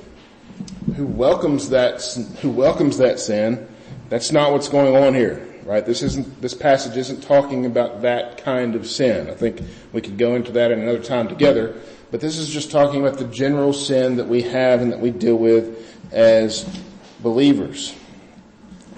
who 0.96 1.04
welcomes 1.04 1.68
that, 1.68 2.02
who 2.40 2.48
welcomes 2.48 2.96
that 2.96 3.20
sin, 3.20 3.68
that's 4.08 4.32
not 4.32 4.50
what's 4.50 4.70
going 4.70 4.96
on 4.96 5.12
here, 5.12 5.46
right? 5.64 5.84
This 5.84 6.00
isn't, 6.00 6.40
this 6.40 6.54
passage 6.54 6.96
isn't 6.96 7.22
talking 7.22 7.66
about 7.66 8.00
that 8.00 8.42
kind 8.42 8.74
of 8.74 8.86
sin. 8.86 9.28
I 9.28 9.34
think 9.34 9.60
we 9.92 10.00
could 10.00 10.16
go 10.16 10.34
into 10.34 10.50
that 10.52 10.70
in 10.70 10.80
another 10.80 11.02
time 11.02 11.28
together, 11.28 11.78
but 12.10 12.22
this 12.22 12.38
is 12.38 12.48
just 12.48 12.70
talking 12.70 13.06
about 13.06 13.18
the 13.18 13.26
general 13.26 13.74
sin 13.74 14.16
that 14.16 14.26
we 14.26 14.40
have 14.40 14.80
and 14.80 14.90
that 14.92 15.00
we 15.00 15.10
deal 15.10 15.36
with 15.36 15.94
as 16.10 16.64
believers. 17.20 17.94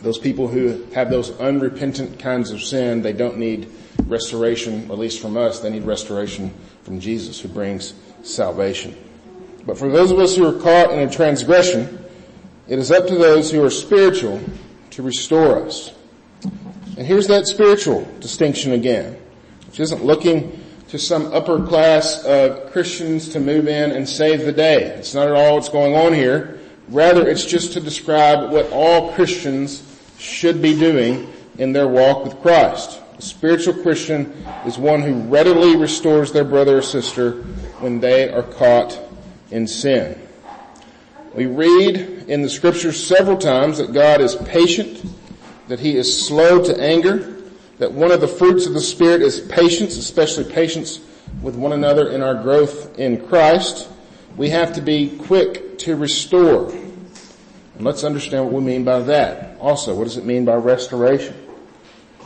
Those 0.03 0.19
people 0.19 0.47
who 0.47 0.85
have 0.95 1.11
those 1.11 1.37
unrepentant 1.41 2.21
kinds 2.21 2.53
of 2.53 2.63
sin, 2.63 3.03
they 3.03 3.13
don't 3.13 3.39
need 3.39 3.69
restoration, 4.07 4.89
at 4.93 4.99
least 4.99 5.21
from 5.21 5.37
us, 5.37 5.59
they 5.59 5.71
need 5.71 5.83
restoration 5.83 6.55
from 6.85 7.01
Jesus 7.01 7.41
who 7.41 7.49
brings 7.49 7.95
salvation. 8.23 8.97
But 9.67 9.79
for 9.79 9.91
those 9.91 10.11
of 10.11 10.19
us 10.19 10.37
who 10.37 10.47
are 10.47 10.61
caught 10.61 10.93
in 10.93 10.99
a 11.01 11.11
transgression, 11.11 12.05
it 12.69 12.79
is 12.79 12.91
up 12.91 13.07
to 13.09 13.15
those 13.17 13.51
who 13.51 13.65
are 13.65 13.71
spiritual 13.71 14.41
to 14.91 15.03
restore 15.03 15.65
us. 15.65 15.93
And 16.97 17.07
here's 17.07 17.29
that 17.29 17.47
spiritual 17.47 18.07
distinction 18.21 18.73
again, 18.73 19.17
which 19.67 19.81
isn't 19.81 20.05
looking 20.05 20.61
to 20.89 20.99
some 20.99 21.33
upper 21.33 21.65
class 21.65 22.23
of 22.25 22.71
Christians 22.71 23.31
to 23.31 23.41
move 23.41 23.67
in 23.67 23.93
and 23.93 24.07
save 24.07 24.45
the 24.45 24.53
day. 24.53 24.85
It's 24.85 25.15
not 25.15 25.29
at 25.29 25.35
all 25.35 25.55
what's 25.55 25.71
going 25.71 25.95
on 25.95 26.12
here. 26.12 26.61
Rather, 26.89 27.27
it's 27.27 27.47
just 27.47 27.73
to 27.73 27.81
describe 27.81 28.53
what 28.53 28.71
all 28.71 29.12
Christians 29.12 29.83
should 30.19 30.61
be 30.61 30.79
doing 30.79 31.33
in 31.59 31.73
their 31.73 31.89
walk 31.89 32.25
with 32.25 32.39
Christ. 32.43 33.01
Spiritual 33.23 33.75
Christian 33.75 34.33
is 34.67 34.79
one 34.79 35.00
who 35.00 35.14
readily 35.29 35.76
restores 35.76 36.33
their 36.33 36.45
brother 36.45 36.79
or 36.79 36.83
sister 36.83 37.35
when 37.79 38.00
they 38.00 38.29
are 38.29 38.43
caught 38.43 38.99
in 39.52 39.69
sin. 39.69 40.19
We 41.33 41.47
read 41.47 41.97
in 42.26 42.43
the 42.43 42.50
scriptures 42.50 43.07
several 43.07 43.38
times 43.38 43.79
that 43.79 43.93
God 43.93 44.21
is 44.21 44.35
patient, 44.35 45.05
that 45.69 45.79
he 45.79 45.97
is 45.97 46.26
slow 46.26 46.64
to 46.64 46.83
anger, 46.83 47.37
that 47.79 47.93
one 47.93 48.11
of 48.11 48.21
the 48.21 48.26
fruits 48.26 48.67
of 48.67 48.75
the 48.75 48.81
Spirit 48.81 49.23
is 49.23 49.38
patience, 49.38 49.97
especially 49.97 50.52
patience 50.52 50.99
with 51.43 51.55
one 51.55 51.73
another 51.73 52.11
in 52.11 52.23
our 52.23 52.35
growth 52.35 52.99
in 52.99 53.25
Christ. 53.29 53.88
We 54.37 54.49
have 54.49 54.73
to 54.73 54.81
be 54.81 55.17
quick 55.17 55.79
to 55.79 55.95
restore. 55.95 56.73
And 56.73 57.85
let's 57.85 58.02
understand 58.02 58.47
what 58.47 58.55
we 58.55 58.62
mean 58.62 58.83
by 58.83 58.99
that. 59.00 59.59
Also, 59.61 59.95
what 59.95 60.05
does 60.05 60.17
it 60.17 60.25
mean 60.25 60.45
by 60.45 60.55
restoration? 60.55 61.42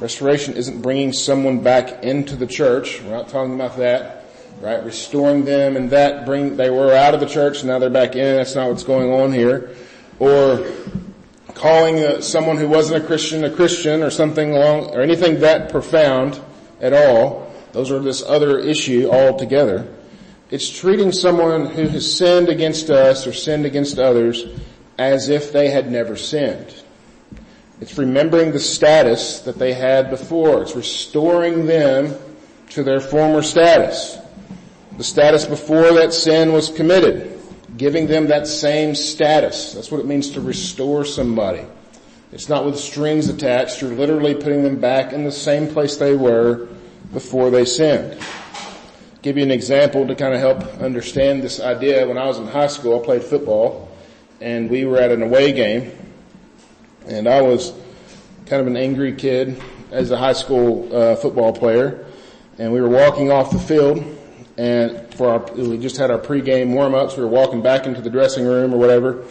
Restoration 0.00 0.54
isn't 0.54 0.82
bringing 0.82 1.12
someone 1.12 1.60
back 1.62 2.02
into 2.04 2.36
the 2.36 2.46
church. 2.46 3.00
We're 3.02 3.10
not 3.10 3.28
talking 3.28 3.54
about 3.54 3.76
that 3.78 4.26
right? 4.60 4.82
Restoring 4.84 5.44
them 5.44 5.76
and 5.76 5.90
that 5.90 6.24
bring, 6.24 6.56
they 6.56 6.70
were 6.70 6.92
out 6.92 7.14
of 7.14 7.20
the 7.20 7.26
church, 7.26 7.64
now 7.64 7.78
they're 7.78 7.90
back 7.90 8.16
in. 8.16 8.36
That's 8.36 8.54
not 8.54 8.68
what's 8.68 8.84
going 8.84 9.12
on 9.12 9.32
here. 9.32 9.74
Or 10.18 10.66
calling 11.54 11.98
uh, 11.98 12.20
someone 12.20 12.56
who 12.56 12.68
wasn't 12.68 13.02
a 13.02 13.06
Christian 13.06 13.44
a 13.44 13.50
Christian 13.50 14.02
or 14.02 14.10
something 14.10 14.52
along, 14.52 14.94
or 14.94 15.00
anything 15.00 15.40
that 15.40 15.70
profound 15.70 16.40
at 16.80 16.92
all. 16.92 17.52
Those 17.72 17.90
are 17.90 17.98
this 17.98 18.22
other 18.22 18.58
issue 18.58 19.10
altogether. 19.10 19.86
It's 20.50 20.70
treating 20.70 21.12
someone 21.12 21.66
who 21.66 21.88
has 21.88 22.16
sinned 22.16 22.48
against 22.48 22.88
us 22.88 23.26
or 23.26 23.32
sinned 23.32 23.66
against 23.66 23.98
others 23.98 24.46
as 24.96 25.28
if 25.28 25.52
they 25.52 25.68
had 25.68 25.90
never 25.90 26.16
sinned. 26.16 26.82
It's 27.80 27.98
remembering 27.98 28.52
the 28.52 28.60
status 28.60 29.40
that 29.40 29.58
they 29.58 29.74
had 29.74 30.10
before. 30.10 30.62
It's 30.62 30.74
restoring 30.74 31.66
them 31.66 32.14
to 32.70 32.82
their 32.82 33.00
former 33.00 33.42
status 33.42 34.18
the 34.96 35.04
status 35.04 35.44
before 35.44 35.92
that 35.92 36.14
sin 36.14 36.52
was 36.52 36.70
committed, 36.70 37.38
giving 37.76 38.06
them 38.06 38.28
that 38.28 38.46
same 38.46 38.94
status. 38.94 39.74
That's 39.74 39.90
what 39.90 40.00
it 40.00 40.06
means 40.06 40.30
to 40.30 40.40
restore 40.40 41.04
somebody. 41.04 41.66
It's 42.32 42.48
not 42.48 42.64
with 42.64 42.78
strings 42.78 43.28
attached. 43.28 43.82
You're 43.82 43.92
literally 43.92 44.34
putting 44.34 44.62
them 44.62 44.80
back 44.80 45.12
in 45.12 45.24
the 45.24 45.32
same 45.32 45.68
place 45.68 45.96
they 45.96 46.16
were 46.16 46.68
before 47.12 47.50
they 47.50 47.66
sinned. 47.66 48.18
Give 49.20 49.36
you 49.36 49.42
an 49.42 49.50
example 49.50 50.06
to 50.06 50.14
kind 50.14 50.34
of 50.34 50.40
help 50.40 50.62
understand 50.80 51.42
this 51.42 51.60
idea. 51.60 52.06
When 52.06 52.16
I 52.16 52.26
was 52.26 52.38
in 52.38 52.46
high 52.46 52.68
school, 52.68 53.00
I 53.00 53.04
played 53.04 53.22
football 53.22 53.90
and 54.40 54.70
we 54.70 54.86
were 54.86 54.98
at 54.98 55.10
an 55.10 55.22
away 55.22 55.52
game 55.52 55.92
and 57.06 57.28
I 57.28 57.42
was 57.42 57.72
kind 58.46 58.60
of 58.60 58.66
an 58.66 58.76
angry 58.76 59.14
kid 59.14 59.60
as 59.90 60.10
a 60.10 60.16
high 60.16 60.32
school 60.32 60.94
uh, 60.94 61.16
football 61.16 61.52
player 61.52 62.06
and 62.58 62.72
we 62.72 62.80
were 62.80 62.88
walking 62.88 63.30
off 63.30 63.50
the 63.50 63.58
field 63.58 64.04
and 64.58 65.14
for 65.14 65.28
our, 65.30 65.52
we 65.54 65.78
just 65.78 65.96
had 65.96 66.10
our 66.10 66.18
pregame 66.18 66.72
warm-ups. 66.72 67.16
We 67.16 67.22
were 67.22 67.28
walking 67.28 67.62
back 67.62 67.86
into 67.86 68.00
the 68.00 68.10
dressing 68.10 68.46
room 68.46 68.72
or 68.72 68.78
whatever, 68.78 69.24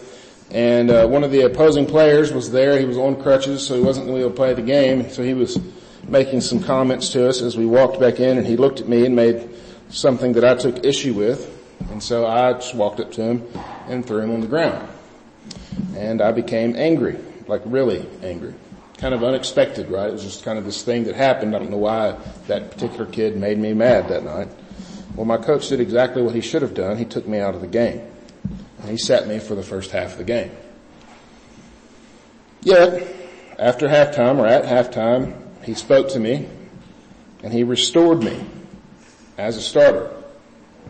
and 0.51 0.91
uh, 0.91 1.08
one 1.08 1.24
of 1.24 1.32
the 1.32 1.41
opposing 1.41 1.86
players 1.86 2.32
was 2.32 2.51
there. 2.51 2.79
He 2.79 2.86
was 2.86 2.98
on 2.98 3.22
crutches, 3.22 3.65
so 3.65 3.75
he 3.75 3.82
wasn't 3.82 4.08
going 4.08 4.17
to 4.17 4.22
be 4.22 4.25
able 4.25 4.32
to 4.32 4.36
play 4.36 4.53
the 4.53 4.62
game. 4.62 5.10
So 5.10 5.24
he 5.24 5.34
was 5.34 5.60
making 6.08 6.41
some 6.41 6.62
comments 6.62 7.10
to 7.10 7.27
us 7.27 7.41
as 7.41 7.58
we 7.58 7.65
walked 7.65 8.00
back 8.00 8.20
in, 8.20 8.38
and 8.38 8.46
he 8.46 8.58
looked 8.58 8.82
at 8.82 8.88
me 8.88 9.05
and 9.05 9.15
made 9.15 9.50
something 9.89 10.34
that 10.34 10.44
I 10.44 10.55
took 10.55 10.86
issue 10.86 11.13
with, 11.13 11.51
and 11.91 12.01
so 12.01 12.25
I 12.25 12.53
just 12.53 12.75
walked 12.75 13.00
up 13.00 13.12
to 13.13 13.22
him 13.22 13.48
and 13.88 14.05
threw 14.05 14.20
him 14.20 14.32
on 14.32 14.41
the 14.41 14.48
ground, 14.48 14.88
and 15.96 16.22
I 16.22 16.32
became 16.32 16.75
angry, 16.75 17.17
like 17.48 17.62
really 17.66 18.08
angry. 18.24 18.54
Kind 18.98 19.14
of 19.14 19.24
unexpected, 19.24 19.90
right? 19.90 20.08
It 20.08 20.14
was 20.14 20.24
just 20.24 20.44
kind 20.44 20.58
of 20.58 20.66
this 20.66 20.84
thing 20.84 21.04
that 21.06 21.16
happened. 21.16 21.56
I 21.56 21.60
don't 21.60 21.72
know 21.72 21.78
why 21.78 22.18
that 22.48 22.72
particular 22.72 23.06
kid 23.06 23.38
made 23.38 23.58
me 23.58 23.74
mad 23.74 24.08
that 24.10 24.24
night. 24.24 24.48
Well, 25.16 25.25
my 25.25 25.38
coach 25.38 25.70
did 25.70 25.80
exactly 25.80 26.22
what 26.22 26.36
he 26.36 26.42
should 26.42 26.62
have 26.62 26.74
done. 26.74 26.98
He 26.98 27.06
took 27.06 27.28
me 27.28 27.40
out 27.40 27.56
of 27.56 27.62
the 27.62 27.68
game. 27.68 28.02
And 28.80 28.90
he 28.90 28.98
sat 28.98 29.28
me 29.28 29.40
for 29.40 29.56
the 29.56 29.64
first 29.64 29.92
half 29.92 30.14
of 30.14 30.18
the 30.18 30.24
game. 30.24 30.52
Yet, 32.62 33.08
after 33.60 33.88
halftime 33.88 34.38
or 34.38 34.48
at 34.48 34.64
halftime, 34.64 35.36
he 35.64 35.74
spoke 35.74 36.10
to 36.10 36.20
me 36.20 36.48
and 37.44 37.54
he 37.54 37.64
restored 37.64 38.24
me 38.24 38.44
as 39.38 39.58
a 39.58 39.62
starter 39.62 40.12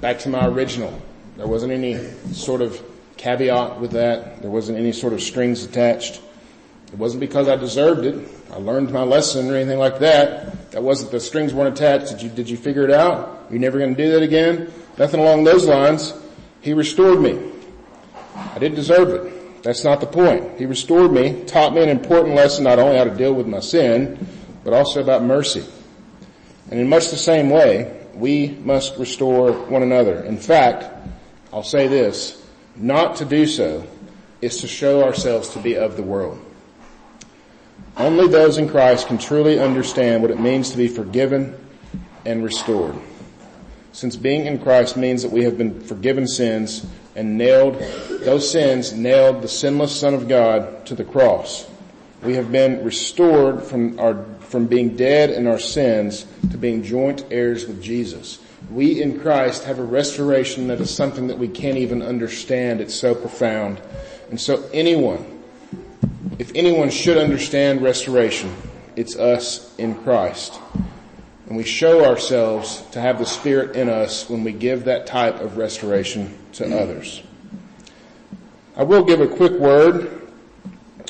back 0.01 0.19
to 0.19 0.29
my 0.29 0.47
original. 0.47 1.01
There 1.37 1.47
wasn't 1.47 1.73
any 1.73 1.97
sort 2.31 2.61
of 2.61 2.81
caveat 3.17 3.79
with 3.79 3.91
that. 3.91 4.41
There 4.41 4.51
wasn't 4.51 4.77
any 4.77 4.91
sort 4.91 5.13
of 5.13 5.21
strings 5.21 5.63
attached. 5.63 6.21
It 6.95 6.99
wasn't 6.99 7.19
because 7.19 7.49
I 7.49 7.57
deserved 7.57 8.05
it. 8.05 8.25
I 8.53 8.55
learned 8.55 8.89
my 8.89 9.03
lesson 9.03 9.51
or 9.51 9.57
anything 9.57 9.79
like 9.79 9.99
that. 9.99 10.71
That 10.71 10.81
wasn't 10.81 11.11
the 11.11 11.19
strings 11.19 11.53
weren't 11.53 11.77
attached. 11.77 12.09
Did 12.09 12.21
you, 12.21 12.29
did 12.29 12.49
you 12.49 12.55
figure 12.55 12.85
it 12.85 12.89
out? 12.89 13.47
You're 13.49 13.59
never 13.59 13.77
going 13.77 13.93
to 13.93 14.01
do 14.01 14.11
that 14.13 14.23
again? 14.23 14.71
Nothing 14.97 15.19
along 15.19 15.43
those 15.43 15.65
lines. 15.65 16.13
He 16.61 16.71
restored 16.71 17.19
me. 17.19 17.51
I 18.33 18.59
didn't 18.59 18.75
deserve 18.75 19.09
it. 19.09 19.61
That's 19.61 19.83
not 19.83 19.99
the 19.99 20.07
point. 20.07 20.57
He 20.57 20.65
restored 20.65 21.11
me, 21.11 21.43
taught 21.43 21.73
me 21.73 21.83
an 21.83 21.89
important 21.89 22.33
lesson 22.33 22.63
not 22.63 22.79
only 22.79 22.97
how 22.97 23.03
to 23.03 23.13
deal 23.13 23.33
with 23.33 23.45
my 23.45 23.59
sin, 23.59 24.25
but 24.63 24.71
also 24.71 25.01
about 25.01 25.21
mercy. 25.21 25.65
And 26.71 26.79
in 26.79 26.87
much 26.87 27.09
the 27.09 27.17
same 27.17 27.49
way, 27.49 28.07
we 28.13 28.51
must 28.63 28.97
restore 28.97 29.51
one 29.51 29.83
another. 29.83 30.23
In 30.23 30.37
fact, 30.37 30.85
I'll 31.51 31.61
say 31.61 31.89
this, 31.89 32.41
not 32.77 33.17
to 33.17 33.25
do 33.25 33.47
so 33.47 33.85
is 34.39 34.61
to 34.61 34.67
show 34.69 35.03
ourselves 35.03 35.49
to 35.49 35.59
be 35.59 35.75
of 35.75 35.97
the 35.97 36.03
world. 36.03 36.39
Only 37.97 38.27
those 38.27 38.57
in 38.57 38.67
Christ 38.67 39.07
can 39.07 39.17
truly 39.17 39.59
understand 39.59 40.21
what 40.21 40.31
it 40.31 40.39
means 40.39 40.71
to 40.71 40.77
be 40.77 40.87
forgiven 40.87 41.55
and 42.25 42.43
restored. 42.43 42.95
Since 43.93 44.17
being 44.17 44.45
in 44.45 44.59
Christ 44.59 44.97
means 44.97 45.21
that 45.23 45.31
we 45.31 45.43
have 45.43 45.57
been 45.57 45.79
forgiven 45.79 46.27
sins 46.27 46.85
and 47.15 47.37
nailed, 47.37 47.75
those 48.21 48.51
sins 48.51 48.91
nailed 48.91 49.41
the 49.41 49.47
sinless 49.47 49.97
Son 49.97 50.13
of 50.13 50.27
God 50.27 50.85
to 50.87 50.95
the 50.95 51.05
cross. 51.05 51.69
We 52.21 52.33
have 52.33 52.51
been 52.51 52.83
restored 52.83 53.63
from 53.63 53.97
our, 53.97 54.25
from 54.41 54.65
being 54.65 54.97
dead 54.97 55.29
in 55.29 55.47
our 55.47 55.59
sins 55.59 56.25
to 56.51 56.57
being 56.57 56.83
joint 56.83 57.23
heirs 57.31 57.65
with 57.65 57.81
Jesus. 57.81 58.39
We 58.69 59.01
in 59.01 59.21
Christ 59.21 59.63
have 59.63 59.79
a 59.79 59.83
restoration 59.83 60.67
that 60.67 60.81
is 60.81 60.93
something 60.93 61.27
that 61.27 61.37
we 61.37 61.47
can't 61.47 61.77
even 61.77 62.01
understand. 62.01 62.81
It's 62.81 62.95
so 62.95 63.15
profound. 63.15 63.79
And 64.29 64.41
so 64.41 64.67
anyone 64.73 65.34
if 66.37 66.51
anyone 66.55 66.89
should 66.89 67.17
understand 67.17 67.81
restoration, 67.81 68.53
it's 68.95 69.15
us 69.15 69.75
in 69.77 69.95
Christ. 69.95 70.59
And 71.47 71.55
we 71.55 71.63
show 71.63 72.05
ourselves 72.05 72.83
to 72.91 72.99
have 72.99 73.19
the 73.19 73.25
Spirit 73.25 73.75
in 73.75 73.87
us 73.87 74.29
when 74.29 74.43
we 74.43 74.51
give 74.51 74.85
that 74.85 75.05
type 75.05 75.39
of 75.39 75.57
restoration 75.57 76.37
to 76.53 76.77
others. 76.77 77.21
I 78.75 78.83
will 78.83 79.03
give 79.03 79.21
a 79.21 79.27
quick 79.27 79.53
word 79.53 80.21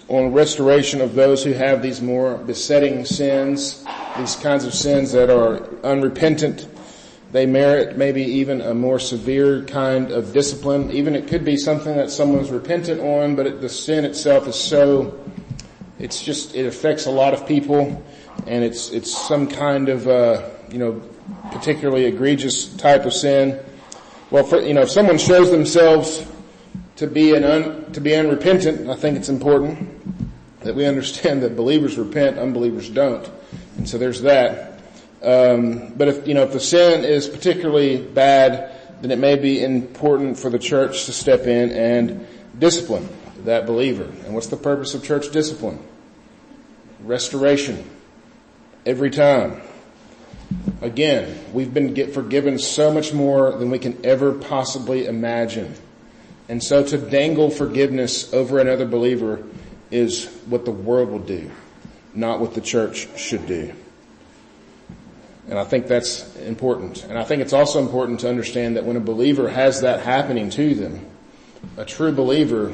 on 0.08 0.34
restoration 0.34 1.02
of 1.02 1.16
those 1.16 1.44
who 1.44 1.54
have 1.54 1.82
these 1.82 2.02
more 2.02 2.38
besetting 2.38 3.06
sins, 3.06 3.84
these 4.18 4.36
kinds 4.36 4.66
of 4.66 4.74
sins 4.74 5.12
that 5.14 5.30
are 5.32 5.68
unrepentant 5.84 6.68
they 7.36 7.46
merit 7.46 7.98
maybe 7.98 8.24
even 8.24 8.62
a 8.62 8.74
more 8.74 8.98
severe 8.98 9.64
kind 9.66 10.10
of 10.10 10.32
discipline. 10.32 10.90
Even 10.92 11.16
it 11.16 11.28
could 11.28 11.44
be 11.44 11.58
something 11.58 11.96
that 11.98 12.10
someone's 12.10 12.50
repentant 12.50 13.02
on, 13.02 13.36
but 13.36 13.46
it, 13.46 13.60
the 13.60 13.68
sin 13.68 14.06
itself 14.06 14.48
is 14.48 14.56
so 14.56 15.20
It's 15.98 16.22
just, 16.22 16.56
it 16.56 16.66
affects 16.66 17.06
a 17.06 17.12
lot 17.12 17.34
of 17.34 17.48
people 17.48 18.04
and 18.48 18.64
it's, 18.64 18.90
it's 18.90 19.16
some 19.16 19.48
kind 19.48 19.88
of, 19.88 20.08
uh, 20.08 20.50
you 20.70 20.78
know, 20.78 21.02
particularly 21.52 22.06
egregious 22.06 22.74
type 22.76 23.06
of 23.06 23.14
sin. 23.14 23.60
Well, 24.30 24.44
for, 24.44 24.60
you 24.60 24.74
know, 24.74 24.82
if 24.82 24.90
someone 24.90 25.18
shows 25.18 25.52
themselves 25.52 26.26
to 26.98 27.08
be 27.08 27.34
an 27.34 27.44
un, 27.44 27.92
to 27.94 28.02
be 28.02 28.14
unrepentant, 28.14 28.90
I 28.90 28.96
think 28.96 29.18
it's 29.18 29.30
important 29.30 29.88
that 30.62 30.76
we 30.76 30.86
understand 30.86 31.44
that 31.44 31.56
believers 31.56 31.98
repent, 31.98 32.38
unbelievers 32.38 32.90
don't. 32.90 33.30
And 33.78 33.88
so 33.88 33.98
there's 33.98 34.22
that. 34.24 34.75
Um, 35.26 35.94
but 35.98 36.08
if, 36.08 36.28
you 36.28 36.36
know, 36.36 36.44
if 36.44 36.54
the 36.54 36.60
sin 36.60 37.04
is 37.04 37.28
particularly 37.28 37.98
bad, 37.98 38.72
then 39.02 39.10
it 39.12 39.18
may 39.18 39.36
be 39.36 39.64
important 39.64 40.38
for 40.38 40.50
the 40.50 40.60
church 40.60 41.06
to 41.06 41.14
step 41.14 41.42
in 41.48 41.72
and 41.72 42.28
discipline 42.60 43.10
that 43.46 43.66
believer. 43.66 44.04
And 44.04 44.34
what's 44.34 44.48
the 44.48 44.58
purpose 44.58 44.94
of 44.94 45.04
church 45.04 45.32
discipline? 45.32 45.80
Restoration. 47.02 47.90
Every 48.86 49.10
time. 49.10 49.62
Again, 50.82 51.40
we've 51.54 51.74
been 51.74 52.12
forgiven 52.12 52.60
so 52.60 52.94
much 52.94 53.14
more 53.14 53.52
than 53.52 53.72
we 53.72 53.80
can 53.80 54.06
ever 54.06 54.32
possibly 54.32 55.08
imagine. 55.08 55.74
And 56.48 56.64
so 56.64 56.84
to 56.84 56.98
dangle 56.98 57.50
forgiveness 57.50 58.32
over 58.32 58.60
another 58.60 58.86
believer 58.86 59.44
is 59.90 60.28
what 60.46 60.66
the 60.66 60.72
world 60.72 61.10
will 61.10 61.20
do, 61.20 61.50
not 62.14 62.40
what 62.40 62.54
the 62.54 62.62
church 62.62 63.08
should 63.18 63.48
do. 63.48 63.74
And 65.48 65.60
I 65.60 65.64
think 65.64 65.88
that's 65.88 66.36
important. 66.38 67.04
And 67.04 67.18
I 67.18 67.24
think 67.24 67.42
it's 67.42 67.54
also 67.54 67.80
important 67.80 68.22
to 68.22 68.30
understand 68.30 68.78
that 68.78 68.86
when 68.86 68.98
a 68.98 69.02
believer 69.02 69.48
has 69.50 69.82
that 69.82 70.02
happening 70.02 70.50
to 70.52 70.74
them, 70.74 71.06
a 71.78 71.86
true 71.86 72.12
believer 72.12 72.74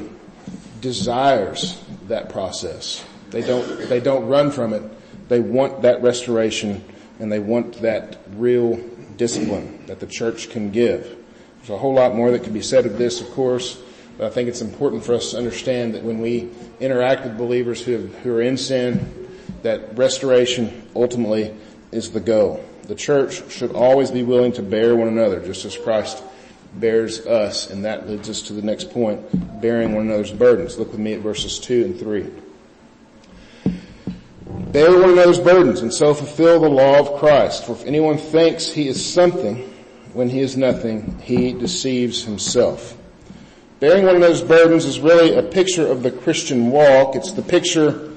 desires 0.80 1.82
that 2.08 2.30
process. 2.30 3.04
They 3.30 3.42
don't, 3.42 3.88
they 3.88 4.00
don't 4.00 4.26
run 4.26 4.50
from 4.50 4.72
it. 4.72 4.82
They 5.28 5.40
want 5.40 5.82
that 5.82 6.02
restoration 6.02 6.84
and 7.18 7.30
they 7.30 7.38
want 7.38 7.80
that 7.82 8.18
real 8.36 8.76
discipline 9.16 9.86
that 9.86 10.00
the 10.00 10.06
church 10.06 10.50
can 10.50 10.70
give. 10.70 11.16
There's 11.58 11.70
a 11.70 11.78
whole 11.78 11.94
lot 11.94 12.14
more 12.14 12.30
that 12.32 12.42
can 12.42 12.52
be 12.52 12.62
said 12.62 12.86
of 12.86 12.98
this, 12.98 13.20
of 13.20 13.30
course, 13.30 13.80
but 14.18 14.26
I 14.26 14.30
think 14.30 14.48
it's 14.48 14.60
important 14.60 15.04
for 15.04 15.14
us 15.14 15.30
to 15.30 15.38
understand 15.38 15.94
that 15.94 16.02
when 16.02 16.20
we 16.20 16.50
interact 16.80 17.24
with 17.24 17.38
believers 17.38 17.80
who, 17.80 17.92
have, 17.92 18.14
who 18.16 18.34
are 18.34 18.42
in 18.42 18.56
sin, 18.56 19.28
that 19.62 19.96
restoration 19.96 20.88
ultimately 20.96 21.54
is 21.92 22.10
the 22.10 22.20
goal. 22.20 22.64
The 22.88 22.94
church 22.94 23.50
should 23.50 23.72
always 23.72 24.10
be 24.10 24.22
willing 24.24 24.52
to 24.52 24.62
bear 24.62 24.96
one 24.96 25.08
another, 25.08 25.44
just 25.44 25.64
as 25.64 25.76
Christ 25.76 26.22
bears 26.74 27.26
us, 27.26 27.70
and 27.70 27.84
that 27.84 28.08
leads 28.08 28.28
us 28.28 28.42
to 28.42 28.54
the 28.54 28.62
next 28.62 28.90
point, 28.90 29.60
bearing 29.60 29.94
one 29.94 30.06
another's 30.06 30.32
burdens. 30.32 30.78
Look 30.78 30.90
with 30.90 31.00
me 31.00 31.12
at 31.12 31.20
verses 31.20 31.58
2 31.58 31.84
and 31.84 31.98
3. 31.98 32.30
Bear 34.72 34.98
one 34.98 35.10
another's 35.10 35.38
burdens 35.38 35.82
and 35.82 35.92
so 35.92 36.14
fulfill 36.14 36.60
the 36.60 36.68
law 36.68 36.98
of 36.98 37.18
Christ. 37.18 37.66
For 37.66 37.72
if 37.72 37.84
anyone 37.84 38.16
thinks 38.16 38.66
he 38.66 38.88
is 38.88 39.04
something 39.04 39.70
when 40.14 40.30
he 40.30 40.40
is 40.40 40.56
nothing, 40.56 41.18
he 41.20 41.52
deceives 41.52 42.24
himself. 42.24 42.96
Bearing 43.80 44.06
one 44.06 44.16
another's 44.16 44.42
burdens 44.42 44.86
is 44.86 44.98
really 44.98 45.34
a 45.34 45.42
picture 45.42 45.86
of 45.86 46.02
the 46.02 46.10
Christian 46.10 46.70
walk. 46.70 47.16
It's 47.16 47.32
the 47.32 47.42
picture 47.42 48.11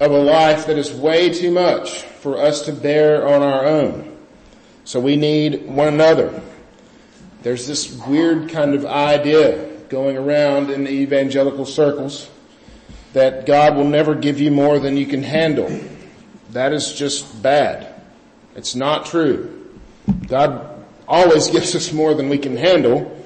of 0.00 0.10
a 0.10 0.18
life 0.18 0.66
that 0.66 0.78
is 0.78 0.90
way 0.92 1.28
too 1.28 1.50
much 1.50 2.02
for 2.02 2.38
us 2.38 2.62
to 2.62 2.72
bear 2.72 3.28
on 3.28 3.42
our 3.42 3.66
own. 3.66 4.16
So 4.84 4.98
we 4.98 5.16
need 5.16 5.66
one 5.66 5.88
another. 5.88 6.42
There's 7.42 7.66
this 7.66 7.94
weird 8.06 8.48
kind 8.48 8.74
of 8.74 8.86
idea 8.86 9.68
going 9.90 10.16
around 10.16 10.70
in 10.70 10.88
evangelical 10.88 11.66
circles 11.66 12.30
that 13.12 13.44
God 13.44 13.76
will 13.76 13.88
never 13.88 14.14
give 14.14 14.40
you 14.40 14.50
more 14.50 14.78
than 14.78 14.96
you 14.96 15.06
can 15.06 15.22
handle. 15.22 15.80
That 16.50 16.72
is 16.72 16.92
just 16.94 17.42
bad. 17.42 18.02
It's 18.56 18.74
not 18.74 19.06
true. 19.06 19.68
God 20.26 20.84
always 21.06 21.48
gives 21.50 21.74
us 21.74 21.92
more 21.92 22.14
than 22.14 22.28
we 22.28 22.38
can 22.38 22.56
handle 22.56 23.24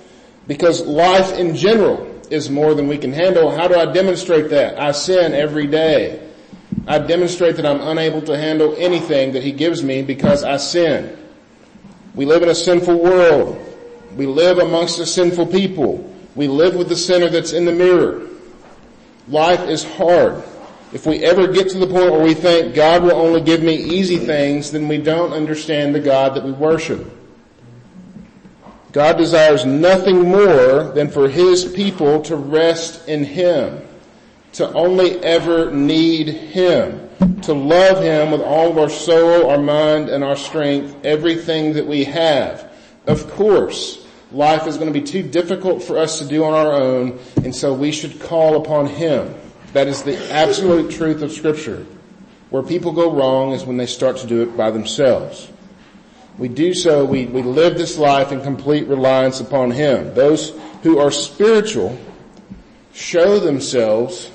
because 0.49 0.85
life 0.85 1.39
in 1.39 1.55
general 1.55 2.11
is 2.31 2.51
more 2.51 2.75
than 2.75 2.89
we 2.89 2.99
can 2.99 3.13
handle. 3.13 3.51
How 3.51 3.69
do 3.69 3.75
I 3.77 3.93
demonstrate 3.93 4.51
that? 4.51 4.81
I 4.81 4.93
sin 4.93 5.35
every 5.35 5.67
day. 5.67 6.24
I 6.87 6.99
demonstrate 6.99 7.57
that 7.57 7.65
I'm 7.67 7.81
unable 7.81 8.21
to 8.23 8.37
handle 8.37 8.75
anything 8.77 9.33
that 9.33 9.43
he 9.43 9.53
gives 9.53 9.83
me 9.83 10.03
because 10.03 10.45
I 10.45 10.59
sin. 10.59 11.17
We 12.15 12.27
live 12.27 12.43
in 12.43 12.51
a 12.51 12.55
sinful 12.55 12.99
world. 12.99 13.61
We 14.17 14.27
live 14.27 14.59
amongst 14.59 14.99
a 14.99 15.07
sinful 15.07 15.47
people. 15.47 16.13
We 16.35 16.47
live 16.47 16.75
with 16.77 16.89
the 16.89 16.97
sinner 16.97 17.29
that's 17.29 17.53
in 17.53 17.65
the 17.65 17.73
mirror. 17.73 18.29
Life 19.29 19.61
is 19.69 19.83
hard. 19.83 20.45
If 20.93 21.07
we 21.07 21.25
ever 21.25 21.49
get 21.49 21.71
to 21.71 21.79
the 21.79 21.87
point 21.87 22.13
where 22.13 22.23
we 22.23 22.35
think 22.35 22.75
God 22.75 23.03
will 23.03 23.17
only 23.17 23.41
give 23.41 23.63
me 23.63 23.75
easy 23.75 24.19
things, 24.19 24.71
then 24.71 24.87
we 24.87 24.99
don't 24.99 25.33
understand 25.33 25.95
the 25.95 26.01
God 26.01 26.35
that 26.35 26.45
we 26.45 26.53
worship. 26.53 27.11
God 28.93 29.17
desires 29.17 29.65
nothing 29.65 30.29
more 30.29 30.93
than 30.93 31.11
for 31.11 31.29
His 31.29 31.65
people 31.65 32.21
to 32.23 32.37
rest 32.37 33.09
in 33.09 33.25
Him 33.25 33.83
to 34.55 34.73
only 34.73 35.19
ever 35.23 35.71
need 35.71 36.29
Him, 36.29 37.09
to 37.43 37.53
love 37.53 38.03
Him 38.03 38.31
with 38.31 38.41
all 38.41 38.71
of 38.71 38.79
our 38.79 38.89
soul, 38.89 39.51
our 39.51 39.59
mind, 39.59 40.09
and 40.09 40.23
our 40.23 40.37
strength, 40.37 40.97
everything 41.05 41.75
that 41.75 41.87
we 41.87 42.05
have. 42.05 42.73
Of 43.07 43.31
course, 43.33 44.07
life 44.31 44.67
is 44.67 44.77
going 44.77 44.93
to 44.93 44.99
be 44.99 45.05
too 45.05 45.23
difficult 45.23 45.83
for 45.83 45.99
us 45.99 46.21
to 46.21 46.25
do 46.25 46.45
on 46.45 46.55
our 46.55 46.73
own, 46.73 47.19
and 47.37 47.55
so 47.55 47.75
we 47.75 47.91
should 47.91 48.21
call 48.21 48.57
upon 48.57 48.87
Him. 48.87 49.35
That 49.73 49.89
is 49.89 50.03
the 50.03 50.17
absolute 50.33 50.93
truth 50.93 51.23
of 51.23 51.33
scripture. 51.33 51.85
Where 52.51 52.63
people 52.63 52.93
go 52.93 53.13
wrong 53.13 53.53
is 53.53 53.65
when 53.65 53.77
they 53.77 53.87
start 53.87 54.19
to 54.19 54.27
do 54.29 54.43
it 54.43 54.57
by 54.57 54.71
themselves. 54.71 55.51
We 56.39 56.47
do 56.47 56.75
so, 56.75 57.05
we, 57.05 57.27
we 57.27 57.43
live 57.43 57.77
this 57.77 57.99
life 57.99 58.31
in 58.31 58.41
complete 58.41 58.87
reliance 58.87 59.41
upon 59.41 59.73
Him. 59.73 60.15
Those 60.15 60.53
who 60.85 60.99
are 60.99 61.11
spiritual 61.11 61.99
show 62.93 63.41
themselves 63.41 64.31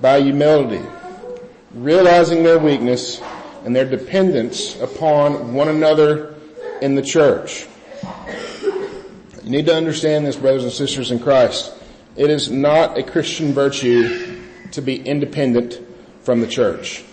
by 0.00 0.20
humility, 0.20 0.84
realizing 1.74 2.42
their 2.42 2.58
weakness 2.58 3.20
and 3.64 3.74
their 3.74 3.84
dependence 3.84 4.80
upon 4.80 5.54
one 5.54 5.68
another 5.68 6.34
in 6.80 6.94
the 6.94 7.02
church. 7.02 7.66
You 9.42 9.50
need 9.50 9.66
to 9.66 9.74
understand 9.74 10.26
this, 10.26 10.36
brothers 10.36 10.64
and 10.64 10.72
sisters 10.72 11.10
in 11.10 11.18
Christ. 11.18 11.72
It 12.16 12.30
is 12.30 12.50
not 12.50 12.98
a 12.98 13.02
Christian 13.02 13.52
virtue 13.52 14.42
to 14.72 14.82
be 14.82 15.00
independent 15.00 15.80
from 16.22 16.40
the 16.40 16.46
church. 16.46 17.04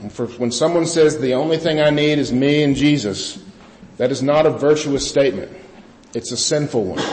And 0.00 0.12
for 0.12 0.26
when 0.26 0.50
someone 0.50 0.86
says 0.86 1.18
the 1.18 1.34
only 1.34 1.58
thing 1.58 1.80
I 1.80 1.90
need 1.90 2.18
is 2.18 2.32
me 2.32 2.62
and 2.62 2.74
Jesus, 2.74 3.42
that 3.96 4.10
is 4.10 4.22
not 4.22 4.46
a 4.46 4.50
virtuous 4.50 5.08
statement. 5.08 5.52
It's 6.14 6.32
a 6.32 6.36
sinful 6.36 6.84
one. 6.84 7.04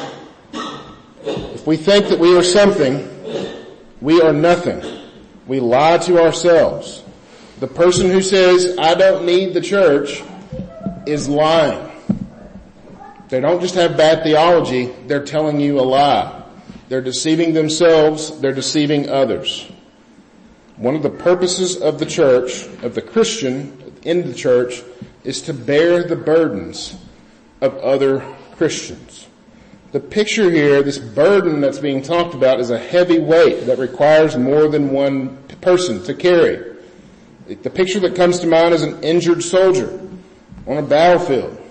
If 1.26 1.68
we 1.68 1.76
think 1.76 2.08
that 2.08 2.20
we 2.20 2.38
are 2.38 2.44
something, 2.44 3.17
we 4.02 4.22
are 4.22 4.34
nothing. 4.34 4.82
We 5.48 5.60
lie 5.60 5.98
to 6.00 6.22
ourselves. 6.22 7.04
The 7.60 7.68
person 7.68 8.12
who 8.12 8.22
says, 8.22 8.78
I 8.78 8.94
don't 8.94 9.26
need 9.26 9.54
the 9.54 9.62
church 9.62 10.22
is 11.06 11.28
lying. 11.28 11.92
They 13.30 13.42
don't 13.42 13.60
just 13.60 13.76
have 13.76 13.98
bad 13.98 14.24
theology, 14.24 14.86
they're 15.08 15.26
telling 15.26 15.60
you 15.60 15.80
a 15.80 15.82
lie. 15.82 16.44
They're 16.88 17.02
deceiving 17.02 17.54
themselves, 17.54 18.40
they're 18.40 18.54
deceiving 18.54 19.10
others. 19.10 19.70
One 20.78 20.96
of 20.96 21.04
the 21.04 21.10
purposes 21.10 21.76
of 21.78 22.00
the 22.00 22.06
church, 22.06 22.68
of 22.84 22.96
the 22.96 23.02
Christian 23.02 23.96
in 24.04 24.28
the 24.28 24.34
church, 24.34 24.84
is 25.24 25.42
to 25.44 25.54
bear 25.54 26.04
the 26.04 26.16
burdens 26.16 26.96
of 27.60 27.76
other 27.80 28.20
Christians. 28.56 29.28
The 29.94 30.00
picture 30.02 30.52
here, 30.52 30.84
this 30.84 30.98
burden 30.98 31.62
that's 31.62 31.80
being 31.80 32.02
talked 32.02 32.34
about 32.34 32.60
is 32.60 32.72
a 32.72 32.78
heavy 32.78 33.20
weight 33.20 33.68
that 33.68 33.80
requires 33.80 34.36
more 34.36 34.68
than 34.68 34.92
one 34.92 35.38
person 35.62 36.04
to 36.04 36.14
carry. 36.14 36.76
The 37.48 37.70
picture 37.70 38.00
that 38.02 38.16
comes 38.16 38.40
to 38.40 38.48
mind 38.48 38.74
is 38.74 38.84
an 38.84 39.02
injured 39.02 39.42
soldier 39.42 40.00
on 40.66 40.78
a 40.78 40.82
battlefield 40.82 41.62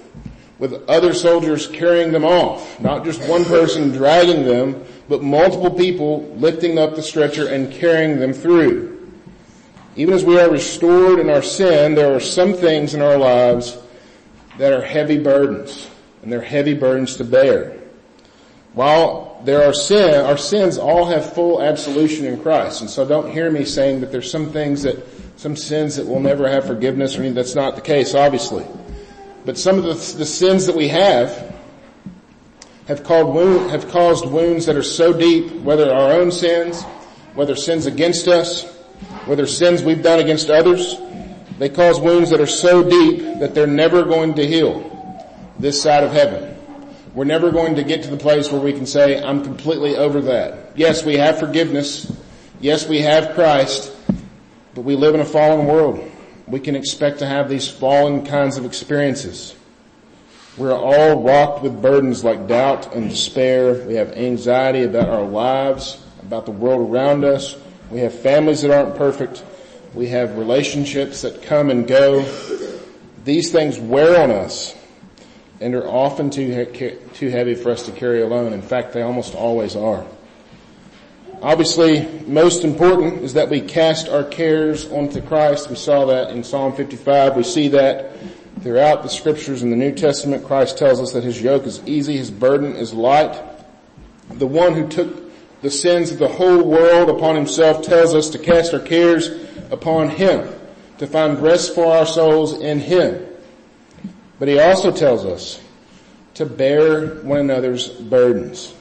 with 0.58 0.88
other 0.88 1.12
soldiers 1.12 1.66
carrying 1.66 2.12
them 2.12 2.24
off. 2.24 2.80
Not 2.80 3.04
just 3.04 3.26
one 3.28 3.44
person 3.44 3.92
dragging 3.92 4.46
them, 4.46 4.82
but 5.08 5.22
multiple 5.22 5.70
people 5.70 6.26
lifting 6.36 6.78
up 6.78 6.94
the 6.96 7.02
stretcher 7.02 7.48
and 7.48 7.70
carrying 7.70 8.18
them 8.18 8.32
through. 8.32 9.12
Even 9.96 10.14
as 10.14 10.24
we 10.24 10.40
are 10.40 10.50
restored 10.50 11.18
in 11.18 11.28
our 11.28 11.42
sin, 11.42 11.94
there 11.94 12.14
are 12.14 12.20
some 12.20 12.54
things 12.54 12.94
in 12.94 13.02
our 13.02 13.18
lives 13.18 13.78
that 14.58 14.72
are 14.72 14.82
heavy 14.82 15.18
burdens, 15.18 15.88
and 16.22 16.32
they're 16.32 16.40
heavy 16.40 16.74
burdens 16.74 17.16
to 17.16 17.24
bear. 17.24 17.75
While 18.76 19.40
there 19.44 19.64
are 19.64 19.74
sin, 19.74 20.24
our 20.24 20.36
sins 20.36 20.78
all 20.78 21.06
have 21.06 21.34
full 21.34 21.60
absolution 21.60 22.24
in 22.26 22.40
Christ. 22.40 22.82
And 22.82 22.88
so 22.88 23.04
don't 23.04 23.32
hear 23.32 23.50
me 23.50 23.64
saying 23.64 24.02
that 24.02 24.12
there's 24.12 24.30
some 24.30 24.52
things 24.52 24.84
that, 24.84 25.04
some 25.36 25.56
sins 25.56 25.96
that 25.96 26.06
will 26.06 26.20
never 26.20 26.48
have 26.48 26.66
forgiveness 26.66 27.16
or 27.16 27.20
anything. 27.20 27.34
That's 27.34 27.56
not 27.56 27.74
the 27.74 27.82
case, 27.82 28.14
obviously. 28.14 28.64
But 29.44 29.58
some 29.58 29.78
of 29.78 29.84
the, 29.84 29.94
the 30.18 30.26
sins 30.26 30.66
that 30.66 30.76
we 30.76 30.88
have 30.88 31.56
have, 32.86 33.08
wound, 33.08 33.72
have 33.72 33.88
caused 33.88 34.26
wounds 34.26 34.66
that 34.66 34.76
are 34.76 34.82
so 34.84 35.12
deep, 35.12 35.50
whether 35.62 35.92
our 35.92 36.12
own 36.12 36.30
sins 36.30 36.84
whether 37.36 37.54
sins 37.54 37.84
against 37.84 38.26
us, 38.28 38.64
whether 39.26 39.46
sins 39.46 39.82
we've 39.82 40.02
done 40.02 40.18
against 40.18 40.48
others, 40.48 40.96
they 41.58 41.68
cause 41.68 42.00
wounds 42.00 42.30
that 42.30 42.40
are 42.40 42.46
so 42.46 42.82
deep 42.82 43.38
that 43.40 43.54
they're 43.54 43.66
never 43.66 44.04
going 44.04 44.34
to 44.34 44.46
heal 44.46 44.82
this 45.58 45.80
side 45.80 46.02
of 46.02 46.12
heaven. 46.12 46.45
We're 47.16 47.24
never 47.24 47.50
going 47.50 47.76
to 47.76 47.82
get 47.82 48.02
to 48.02 48.10
the 48.10 48.18
place 48.18 48.52
where 48.52 48.60
we 48.60 48.74
can 48.74 48.84
say, 48.84 49.18
I'm 49.18 49.42
completely 49.42 49.96
over 49.96 50.20
that. 50.20 50.72
Yes, 50.76 51.02
we 51.02 51.16
have 51.16 51.38
forgiveness. 51.38 52.14
Yes, 52.60 52.86
we 52.86 53.00
have 53.00 53.34
Christ, 53.34 53.90
but 54.74 54.82
we 54.82 54.96
live 54.96 55.14
in 55.14 55.20
a 55.22 55.24
fallen 55.24 55.66
world. 55.66 56.12
We 56.46 56.60
can 56.60 56.76
expect 56.76 57.20
to 57.20 57.26
have 57.26 57.48
these 57.48 57.70
fallen 57.70 58.26
kinds 58.26 58.58
of 58.58 58.66
experiences. 58.66 59.56
We're 60.58 60.76
all 60.76 61.22
rocked 61.22 61.62
with 61.62 61.80
burdens 61.80 62.22
like 62.22 62.48
doubt 62.48 62.94
and 62.94 63.08
despair. 63.08 63.86
We 63.86 63.94
have 63.94 64.12
anxiety 64.12 64.82
about 64.82 65.08
our 65.08 65.24
lives, 65.24 66.04
about 66.20 66.44
the 66.44 66.52
world 66.52 66.90
around 66.90 67.24
us. 67.24 67.56
We 67.90 68.00
have 68.00 68.12
families 68.12 68.60
that 68.60 68.70
aren't 68.70 68.94
perfect. 68.94 69.42
We 69.94 70.08
have 70.08 70.36
relationships 70.36 71.22
that 71.22 71.40
come 71.40 71.70
and 71.70 71.88
go. 71.88 72.24
These 73.24 73.52
things 73.52 73.78
wear 73.78 74.20
on 74.20 74.30
us 74.30 74.75
and 75.60 75.74
are 75.74 75.86
often 75.86 76.30
too, 76.30 76.64
too 77.14 77.28
heavy 77.28 77.54
for 77.54 77.70
us 77.70 77.86
to 77.86 77.92
carry 77.92 78.22
alone. 78.22 78.52
In 78.52 78.62
fact, 78.62 78.92
they 78.92 79.02
almost 79.02 79.34
always 79.34 79.76
are. 79.76 80.06
Obviously, 81.42 82.06
most 82.26 82.64
important 82.64 83.22
is 83.22 83.34
that 83.34 83.50
we 83.50 83.60
cast 83.60 84.08
our 84.08 84.24
cares 84.24 84.90
onto 84.90 85.20
Christ. 85.20 85.68
We 85.68 85.76
saw 85.76 86.06
that 86.06 86.30
in 86.30 86.42
Psalm 86.42 86.74
55. 86.74 87.36
We 87.36 87.42
see 87.42 87.68
that 87.68 88.12
throughout 88.62 89.02
the 89.02 89.08
scriptures 89.08 89.62
in 89.62 89.70
the 89.70 89.76
New 89.76 89.92
Testament. 89.92 90.44
Christ 90.44 90.78
tells 90.78 91.00
us 91.00 91.12
that 91.12 91.24
his 91.24 91.40
yoke 91.40 91.64
is 91.64 91.82
easy, 91.86 92.16
his 92.16 92.30
burden 92.30 92.74
is 92.74 92.94
light. 92.94 93.42
The 94.30 94.46
one 94.46 94.74
who 94.74 94.88
took 94.88 95.26
the 95.62 95.70
sins 95.70 96.10
of 96.10 96.18
the 96.18 96.28
whole 96.28 96.62
world 96.62 97.10
upon 97.10 97.36
himself 97.36 97.84
tells 97.84 98.14
us 98.14 98.30
to 98.30 98.38
cast 98.38 98.72
our 98.72 98.80
cares 98.80 99.30
upon 99.70 100.08
him, 100.08 100.48
to 100.98 101.06
find 101.06 101.40
rest 101.42 101.74
for 101.74 101.86
our 101.86 102.06
souls 102.06 102.60
in 102.60 102.80
him. 102.80 103.25
But 104.38 104.48
he 104.48 104.58
also 104.58 104.90
tells 104.92 105.24
us 105.24 105.62
to 106.34 106.44
bear 106.44 107.06
one 107.22 107.38
another's 107.38 107.88
burdens. 107.88 108.74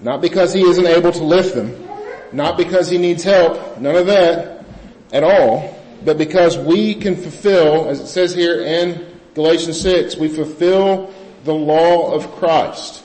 Not 0.00 0.20
because 0.20 0.52
he 0.52 0.62
isn't 0.62 0.86
able 0.86 1.12
to 1.12 1.24
lift 1.24 1.54
them, 1.54 1.88
not 2.32 2.56
because 2.56 2.88
he 2.88 2.98
needs 2.98 3.24
help, 3.24 3.78
none 3.78 3.96
of 3.96 4.06
that 4.06 4.64
at 5.12 5.24
all, 5.24 5.76
but 6.04 6.18
because 6.18 6.56
we 6.58 6.94
can 6.94 7.16
fulfill, 7.16 7.88
as 7.88 8.00
it 8.00 8.06
says 8.06 8.34
here 8.34 8.60
in 8.60 9.06
Galatians 9.34 9.80
6, 9.80 10.16
we 10.16 10.28
fulfill 10.28 11.12
the 11.44 11.54
law 11.54 12.12
of 12.12 12.30
Christ 12.36 13.04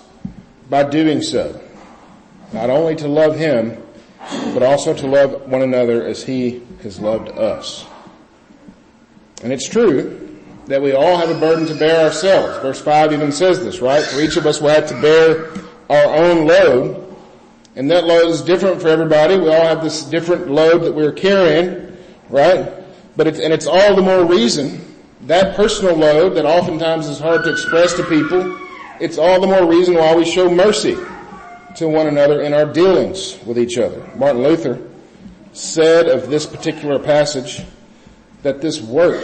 by 0.70 0.84
doing 0.84 1.22
so. 1.22 1.60
Not 2.54 2.70
only 2.70 2.96
to 2.98 3.08
love 3.08 3.36
him, 3.38 3.82
but 4.54 4.62
also 4.62 4.94
to 4.94 5.08
love 5.08 5.50
one 5.50 5.62
another 5.62 6.06
as 6.06 6.24
he 6.24 6.62
has 6.84 7.00
loved 7.00 7.30
us. 7.30 7.86
And 9.44 9.52
it's 9.52 9.68
true 9.68 10.31
that 10.68 10.82
we 10.82 10.94
all 10.94 11.18
have 11.18 11.30
a 11.30 11.40
burden 11.40 11.66
to 11.68 11.76
bear 11.76 12.06
ourselves. 12.06 12.58
Verse 12.60 12.82
5 12.82 13.14
even 13.14 13.32
says 13.32 13.64
this, 13.64 13.82
right? 13.82 14.04
For 14.04 14.20
each 14.20 14.38
of 14.38 14.46
us 14.46 14.62
will 14.62 14.70
have 14.70 14.88
to 14.88 15.02
bear 15.02 15.52
our 15.90 16.16
own 16.16 16.48
load. 16.48 17.16
And 17.76 17.90
that 17.90 18.06
load 18.06 18.30
is 18.30 18.42
different 18.42 18.82
for 18.82 18.90
everybody. 18.90 19.38
We 19.38 19.48
all 19.48 19.64
have 19.64 19.84
this 19.84 20.04
different 20.04 20.50
load 20.50 20.80
that 20.80 20.94
we're 20.94 21.14
carrying, 21.14 21.98
right? 22.30 22.72
But 23.16 23.28
it's, 23.28 23.40
and 23.40 23.54
it's 23.54 23.68
all 23.68 23.96
the 23.96 24.02
more 24.02 24.26
reason, 24.26 24.82
that 25.22 25.56
personal 25.56 25.96
load 25.96 26.36
that 26.36 26.46
oftentimes 26.46 27.08
is 27.08 27.20
hard 27.20 27.44
to 27.44 27.52
express 27.52 27.94
to 27.96 28.04
people, 28.04 28.58
it's 29.00 29.18
all 29.18 29.40
the 29.40 29.48
more 29.48 29.66
reason 29.66 29.96
why 29.96 30.16
we 30.16 30.26
show 30.26 30.50
mercy 30.50 30.98
to 31.76 31.88
one 31.88 32.08
another 32.08 32.42
in 32.42 32.54
our 32.54 32.66
dealings 32.66 33.40
with 33.46 33.58
each 33.58 33.78
other. 33.78 34.08
Martin 34.16 34.44
Luther 34.44 34.82
said 35.54 36.08
of 36.08 36.30
this 36.30 36.46
particular 36.46 37.00
passage 37.00 37.64
that 38.44 38.62
this 38.62 38.82
work 38.82 39.24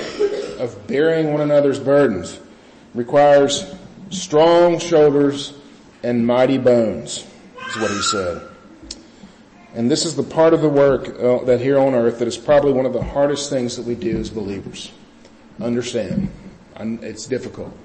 of 0.57 0.87
bearing 0.87 1.31
one 1.31 1.41
another's 1.41 1.79
burdens 1.79 2.39
requires 2.93 3.73
strong 4.09 4.79
shoulders 4.79 5.53
and 6.03 6.25
mighty 6.25 6.57
bones, 6.57 7.25
is 7.69 7.77
what 7.77 7.91
he 7.91 8.01
said. 8.01 8.47
And 9.73 9.91
this 9.91 10.05
is 10.05 10.15
the 10.15 10.23
part 10.23 10.53
of 10.53 10.61
the 10.61 10.69
work 10.69 11.09
uh, 11.19 11.43
that 11.45 11.61
here 11.61 11.77
on 11.77 11.93
earth 11.93 12.19
that 12.19 12.27
is 12.27 12.37
probably 12.37 12.73
one 12.73 12.85
of 12.85 12.93
the 12.93 13.03
hardest 13.03 13.49
things 13.49 13.75
that 13.75 13.85
we 13.85 13.95
do 13.95 14.17
as 14.17 14.29
believers. 14.29 14.91
Understand. 15.61 16.31
It's 16.79 17.25
difficult. 17.25 17.75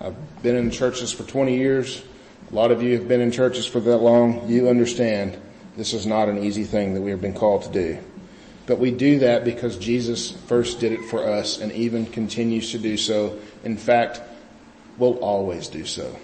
I've 0.00 0.42
been 0.42 0.56
in 0.56 0.70
churches 0.70 1.12
for 1.12 1.24
20 1.24 1.56
years. 1.56 2.02
A 2.50 2.54
lot 2.54 2.70
of 2.70 2.82
you 2.82 2.94
have 2.94 3.08
been 3.08 3.20
in 3.20 3.30
churches 3.30 3.66
for 3.66 3.80
that 3.80 3.98
long. 3.98 4.48
You 4.48 4.68
understand 4.68 5.38
this 5.76 5.92
is 5.92 6.06
not 6.06 6.28
an 6.28 6.38
easy 6.38 6.64
thing 6.64 6.94
that 6.94 7.00
we 7.00 7.10
have 7.10 7.20
been 7.20 7.34
called 7.34 7.62
to 7.64 7.70
do. 7.70 7.98
But 8.68 8.78
we 8.78 8.90
do 8.90 9.20
that 9.20 9.44
because 9.44 9.78
Jesus 9.78 10.30
first 10.30 10.78
did 10.78 10.92
it 10.92 11.02
for 11.06 11.26
us 11.26 11.58
and 11.58 11.72
even 11.72 12.04
continues 12.04 12.70
to 12.72 12.78
do 12.78 12.98
so. 12.98 13.38
In 13.64 13.78
fact, 13.78 14.20
will 14.98 15.14
always 15.20 15.68
do 15.68 15.86
so. 15.86 16.14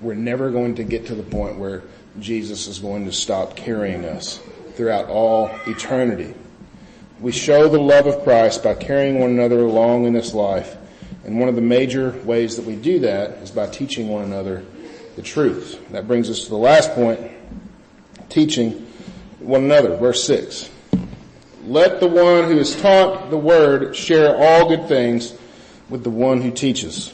We're 0.00 0.14
never 0.14 0.52
going 0.52 0.76
to 0.76 0.84
get 0.84 1.06
to 1.06 1.16
the 1.16 1.24
point 1.24 1.58
where 1.58 1.82
Jesus 2.20 2.68
is 2.68 2.78
going 2.78 3.04
to 3.06 3.12
stop 3.12 3.56
carrying 3.56 4.04
us 4.04 4.38
throughout 4.74 5.08
all 5.08 5.50
eternity. 5.66 6.34
We 7.20 7.32
show 7.32 7.68
the 7.68 7.80
love 7.80 8.06
of 8.06 8.22
Christ 8.22 8.62
by 8.62 8.74
carrying 8.74 9.18
one 9.18 9.30
another 9.30 9.58
along 9.58 10.04
in 10.04 10.12
this 10.12 10.32
life. 10.32 10.76
And 11.24 11.40
one 11.40 11.48
of 11.48 11.56
the 11.56 11.62
major 11.62 12.12
ways 12.22 12.54
that 12.56 12.64
we 12.64 12.76
do 12.76 13.00
that 13.00 13.30
is 13.38 13.50
by 13.50 13.66
teaching 13.66 14.08
one 14.08 14.22
another 14.22 14.64
the 15.16 15.22
truth. 15.22 15.84
That 15.90 16.06
brings 16.06 16.30
us 16.30 16.44
to 16.44 16.50
the 16.50 16.56
last 16.56 16.92
point, 16.92 17.20
teaching 18.28 18.86
one 19.40 19.64
another. 19.64 19.96
Verse 19.96 20.22
6. 20.22 20.70
Let 21.68 22.00
the 22.00 22.08
one 22.08 22.44
who 22.44 22.58
is 22.58 22.74
taught 22.80 23.30
the 23.30 23.36
word 23.36 23.94
share 23.94 24.36
all 24.36 24.68
good 24.68 24.88
things 24.88 25.34
with 25.88 26.02
the 26.02 26.10
one 26.10 26.40
who 26.40 26.50
teaches. 26.50 27.12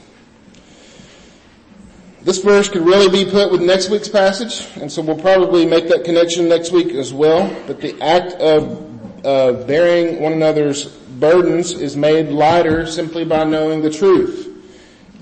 This 2.23 2.39
verse 2.39 2.69
could 2.69 2.87
really 2.87 3.11
be 3.11 3.31
put 3.31 3.53
with 3.53 3.61
next 3.61 3.91
week's 3.91 4.09
passage, 4.09 4.67
and 4.81 4.91
so 4.91 5.03
we'll 5.03 5.19
probably 5.19 5.67
make 5.67 5.89
that 5.89 6.05
connection 6.05 6.49
next 6.49 6.73
week 6.73 6.95
as 6.95 7.13
well. 7.13 7.55
But 7.67 7.81
the 7.81 8.01
act 8.01 8.33
of 8.35 9.27
uh, 9.27 9.65
bearing 9.65 10.21
one 10.21 10.33
another's 10.33 10.87
burdens 10.87 11.73
is 11.73 11.97
made 11.97 12.29
lighter 12.29 12.87
simply 12.87 13.25
by 13.25 13.45
knowing 13.45 13.83
the 13.83 13.91
truth. 13.91 14.49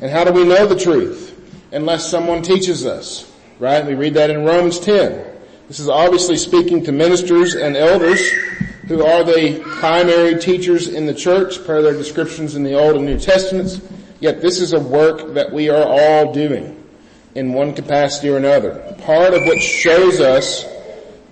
And 0.01 0.11
how 0.11 0.25
do 0.25 0.33
we 0.33 0.45
know 0.45 0.67
the 0.67 0.79
truth? 0.79 1.33
unless 1.73 2.09
someone 2.09 2.43
teaches 2.43 2.87
us, 2.87 3.31
right? 3.59 3.85
We 3.85 3.95
read 3.95 4.15
that 4.15 4.31
in 4.31 4.45
Romans 4.45 4.79
10. 4.79 5.25
This 5.69 5.81
is 5.81 5.89
obviously 5.89 6.37
speaking 6.37 6.85
to 6.85 6.93
ministers 6.93 7.55
and 7.55 7.77
elders 7.77 8.21
who 8.87 9.05
are 9.05 9.25
the 9.25 9.61
primary 9.81 10.39
teachers 10.39 10.89
in 10.89 11.07
the 11.07 11.15
church 11.15 11.65
per 11.65 11.83
their 11.83 11.93
descriptions 11.93 12.55
in 12.55 12.63
the 12.63 12.79
Old 12.79 12.97
and 12.97 13.07
New 13.07 13.19
Testaments. 13.19 13.81
Yet 14.21 14.41
this 14.41 14.61
is 14.61 14.73
a 14.73 14.81
work 14.81 15.35
that 15.35 15.53
we 15.53 15.69
are 15.69 15.85
all 15.87 16.33
doing 16.33 16.83
in 17.35 17.53
one 17.53 17.75
capacity 17.75 18.29
or 18.29 18.37
another. 18.37 18.97
Part 19.05 19.35
of 19.35 19.43
what 19.45 19.61
shows 19.61 20.21
us 20.21 20.65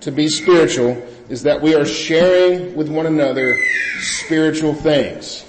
to 0.01 0.11
be 0.11 0.27
spiritual 0.27 0.91
is 1.29 1.43
that 1.43 1.61
we 1.61 1.75
are 1.75 1.85
sharing 1.85 2.75
with 2.75 2.89
one 2.89 3.05
another 3.05 3.57
spiritual 3.99 4.73
things. 4.73 5.45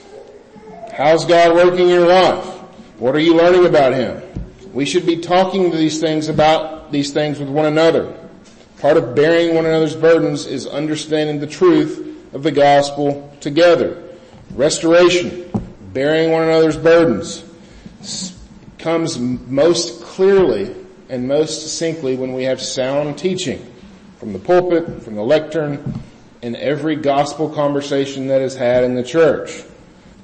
How's 0.93 1.25
God 1.25 1.55
working 1.55 1.87
in 1.87 1.88
your 1.88 2.07
life? 2.07 2.45
What 2.99 3.17
are 3.17 3.21
you 3.21 3.35
learning 3.35 3.67
about 3.67 3.95
Him? 3.95 4.23
We 4.73 4.85
should 4.85 5.07
be 5.07 5.17
talking 5.17 5.71
to 5.71 5.77
these 5.77 6.01
things 6.01 6.29
about 6.29 6.93
these 6.93 7.12
things 7.12 7.38
with 7.38 7.49
one 7.49 7.67
another. 7.67 8.17
Part 8.83 8.97
of 8.97 9.14
bearing 9.14 9.55
one 9.55 9.64
another's 9.64 9.95
burdens 9.95 10.45
is 10.45 10.66
understanding 10.66 11.38
the 11.38 11.47
truth 11.47 12.35
of 12.35 12.42
the 12.42 12.51
gospel 12.51 13.33
together. 13.40 14.03
Restoration, 14.57 15.49
bearing 15.92 16.33
one 16.33 16.42
another's 16.42 16.77
burdens, 16.77 17.45
comes 18.81 19.21
most 19.21 20.03
clearly 20.03 20.75
and 21.09 21.29
most 21.29 21.62
succinctly 21.62 22.16
when 22.16 22.33
we 22.33 22.42
have 22.42 22.61
sound 22.61 23.16
teaching 23.16 23.64
from 24.18 24.33
the 24.33 24.40
pulpit, 24.40 25.01
from 25.05 25.14
the 25.14 25.23
lectern, 25.23 26.03
in 26.42 26.57
every 26.57 26.97
gospel 26.97 27.49
conversation 27.49 28.27
that 28.27 28.42
is 28.42 28.57
had 28.57 28.83
in 28.83 28.97
the 28.97 29.05
church. 29.05 29.62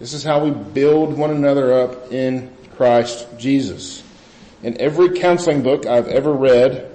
This 0.01 0.13
is 0.13 0.25
how 0.25 0.45
we 0.45 0.51
build 0.51 1.17
one 1.17 1.31
another 1.31 1.73
up 1.75 2.11
in 2.13 2.53
Christ 2.75 3.25
Jesus. 3.39 4.03
In 4.65 4.81
every 4.81 5.17
counseling 5.17 5.63
book 5.63 5.87
I've 5.87 6.09
ever 6.09 6.33
read, 6.33 6.88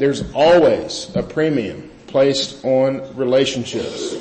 there's 0.00 0.32
always 0.32 1.14
a 1.14 1.22
premium 1.22 1.90
placed 2.06 2.64
on 2.64 3.14
relationships, 3.16 4.16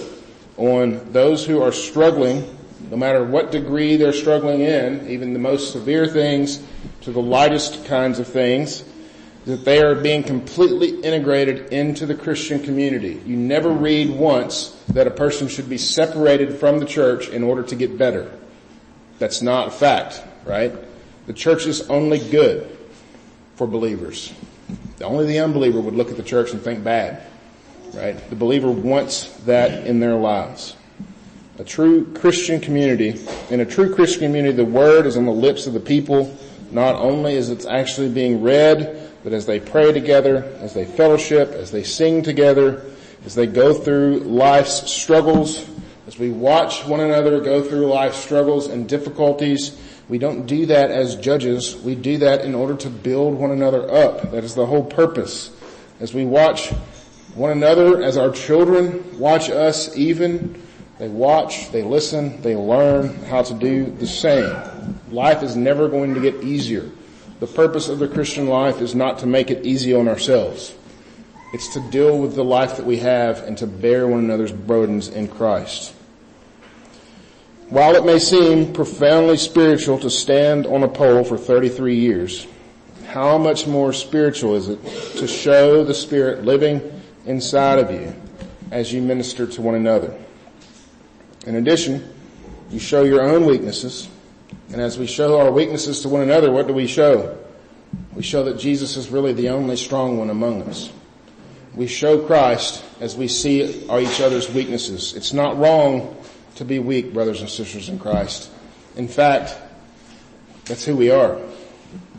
on 0.58 1.12
those 1.14 1.46
who 1.46 1.62
are 1.62 1.72
struggling, 1.72 2.44
no 2.92 2.98
matter 2.98 3.24
what 3.24 3.50
degree 3.50 3.96
they're 3.96 4.12
struggling 4.12 4.60
in, 4.60 5.08
even 5.10 5.32
the 5.32 5.40
most 5.40 5.72
severe 5.72 6.06
things 6.06 6.62
to 7.02 7.12
the 7.14 7.22
lightest 7.22 7.86
kinds 7.86 8.20
of 8.20 8.28
things, 8.28 8.84
that 9.46 9.64
they 9.64 9.82
are 9.82 9.96
being 9.96 10.22
completely 10.22 11.00
integrated 11.02 11.72
into 11.72 12.06
the 12.06 12.14
Christian 12.14 12.62
community. 12.62 13.22
You 13.26 13.38
never 13.38 13.70
read 13.70 14.10
once 14.10 14.78
that 14.90 15.08
a 15.08 15.12
person 15.12 15.48
should 15.48 15.70
be 15.70 15.78
separated 15.78 16.60
from 16.60 16.80
the 16.80 16.86
church 16.86 17.30
in 17.30 17.42
order 17.42 17.64
to 17.64 17.76
get 17.76 17.98
better. 17.98 18.30
That's 19.18 19.42
not 19.42 19.70
a 19.70 19.72
fact, 19.72 20.22
right? 20.46 20.74
The 21.26 21.34
church 21.34 21.68
is 21.68 21.90
only 21.90 22.20
good 22.20 22.78
for 23.56 23.66
believers. 23.66 24.34
Only 25.02 25.26
the 25.26 25.40
unbeliever 25.40 25.80
would 25.80 25.96
look 25.96 26.12
at 26.12 26.18
the 26.18 26.24
church 26.24 26.52
and 26.52 26.62
think 26.62 26.84
bad. 26.84 27.24
right? 27.94 28.18
The 28.30 28.36
believer 28.36 28.70
wants 28.70 29.26
that 29.46 29.88
in 29.88 30.00
their 30.00 30.16
lives. 30.16 30.76
A 31.58 31.64
true 31.64 32.06
Christian 32.14 32.60
community, 32.62 33.20
in 33.50 33.60
a 33.60 33.66
true 33.66 33.94
Christian 33.94 34.22
community, 34.22 34.56
the 34.56 34.66
word 34.66 35.06
is 35.06 35.18
on 35.18 35.26
the 35.26 35.32
lips 35.32 35.68
of 35.68 35.74
the 35.74 35.80
people, 35.80 36.38
not 36.72 36.96
only 36.96 37.34
is 37.34 37.50
it's 37.50 37.66
actually 37.66 38.10
being 38.10 38.42
read, 38.42 39.10
but 39.24 39.34
as 39.34 39.46
they 39.46 39.60
pray 39.60 39.92
together, 39.92 40.44
as 40.60 40.74
they 40.74 40.86
fellowship, 40.86 41.52
as 41.52 41.72
they 41.72 41.84
sing 41.84 42.22
together, 42.22 42.86
as 43.26 43.36
they 43.36 43.48
go 43.48 43.74
through 43.74 44.20
life's 44.20 44.90
struggles, 44.90 45.68
as 46.08 46.18
we 46.18 46.32
watch 46.32 46.86
one 46.86 47.02
another 47.02 47.42
go 47.42 47.62
through 47.62 47.88
life's 47.88 48.18
struggles 48.18 48.68
and 48.68 48.88
difficulties, 48.88 49.78
we 50.10 50.18
don't 50.18 50.48
do 50.48 50.66
that 50.66 50.90
as 50.90 51.16
judges. 51.16 51.76
We 51.78 51.94
do 51.94 52.18
that 52.18 52.42
in 52.42 52.56
order 52.56 52.76
to 52.78 52.90
build 52.90 53.36
one 53.36 53.52
another 53.52 53.90
up. 53.90 54.32
That 54.32 54.44
is 54.44 54.56
the 54.56 54.66
whole 54.66 54.84
purpose. 54.84 55.52
As 56.00 56.16
we 56.16 56.26
watch 56.26 56.72
one 57.36 57.52
another, 57.52 58.02
as 58.02 58.18
our 58.18 58.32
children 58.32 59.20
watch 59.20 59.52
us 59.52 59.96
even, 59.96 60.62
they 60.98 61.10
watch, 61.10 61.72
they 61.72 61.84
listen, 61.84 62.42
they 62.42 62.56
learn 62.56 63.24
how 63.26 63.44
to 63.44 63.54
do 63.54 63.86
the 63.86 64.08
same. 64.08 64.52
Life 65.12 65.44
is 65.44 65.56
never 65.56 65.88
going 65.88 66.16
to 66.16 66.22
get 66.22 66.44
easier. 66.44 66.90
The 67.40 67.48
purpose 67.48 67.88
of 67.88 68.00
the 68.00 68.08
Christian 68.08 68.48
life 68.48 68.82
is 68.82 68.96
not 68.96 69.20
to 69.20 69.28
make 69.28 69.52
it 69.52 69.64
easy 69.64 69.94
on 69.94 70.08
ourselves. 70.08 70.76
It's 71.54 71.68
to 71.70 71.80
deal 71.92 72.18
with 72.18 72.36
the 72.36 72.44
life 72.44 72.78
that 72.78 72.86
we 72.86 72.98
have 72.98 73.44
and 73.44 73.58
to 73.60 73.68
bear 73.68 74.08
one 74.08 74.20
another's 74.20 74.52
burdens 74.52 75.08
in 75.08 75.28
Christ. 75.28 75.94
While 77.70 77.96
it 77.96 78.04
may 78.04 78.18
seem 78.18 78.74
profoundly 78.74 79.38
spiritual 79.38 80.00
to 80.00 80.10
stand 80.10 80.66
on 80.66 80.82
a 80.82 80.88
pole 80.88 81.24
for 81.24 81.38
33 81.38 81.96
years, 81.96 82.48
how 83.06 83.38
much 83.38 83.68
more 83.68 83.94
spiritual 83.94 84.56
is 84.56 84.70
it 84.70 84.84
to 85.18 85.28
show 85.28 85.84
the 85.84 85.94
Spirit 85.94 86.44
living 86.44 86.82
inside 87.28 87.78
of 87.78 87.92
you 87.92 88.16
as 88.72 88.92
you 88.92 89.04
minister 89.04 89.46
to 89.46 89.62
one 89.62 89.76
another? 89.76 90.18
In 91.46 91.58
addition, 91.58 92.12
you 92.72 92.80
show 92.80 93.04
your 93.04 93.22
own 93.22 93.46
weaknesses, 93.46 94.10
and 94.72 94.82
as 94.82 94.98
we 94.98 95.06
show 95.06 95.40
our 95.40 95.52
weaknesses 95.52 96.02
to 96.02 96.10
one 96.10 96.24
another, 96.24 96.52
what 96.52 96.66
do 96.66 96.74
we 96.74 96.88
show? 96.88 97.38
We 98.16 98.24
show 98.24 98.44
that 98.46 98.58
Jesus 98.58 98.98
is 98.98 99.10
really 99.10 99.34
the 99.34 99.50
only 99.50 99.76
strong 99.76 100.18
one 100.18 100.32
among 100.32 100.64
us. 100.64 100.92
We 101.76 101.86
show 101.86 102.26
Christ 102.26 102.84
as 103.00 103.16
we 103.16 103.28
see 103.28 103.62
each 103.62 104.22
other's 104.22 104.52
weaknesses. 104.52 105.14
It's 105.14 105.34
not 105.34 105.60
wrong 105.60 106.16
to 106.60 106.66
be 106.66 106.78
weak, 106.78 107.14
brothers 107.14 107.40
and 107.40 107.50
sisters 107.50 107.88
in 107.88 107.98
Christ. 107.98 108.52
In 108.98 109.08
fact, 109.08 109.58
that's 110.66 110.84
who 110.84 110.94
we 110.94 111.10
are. 111.10 111.40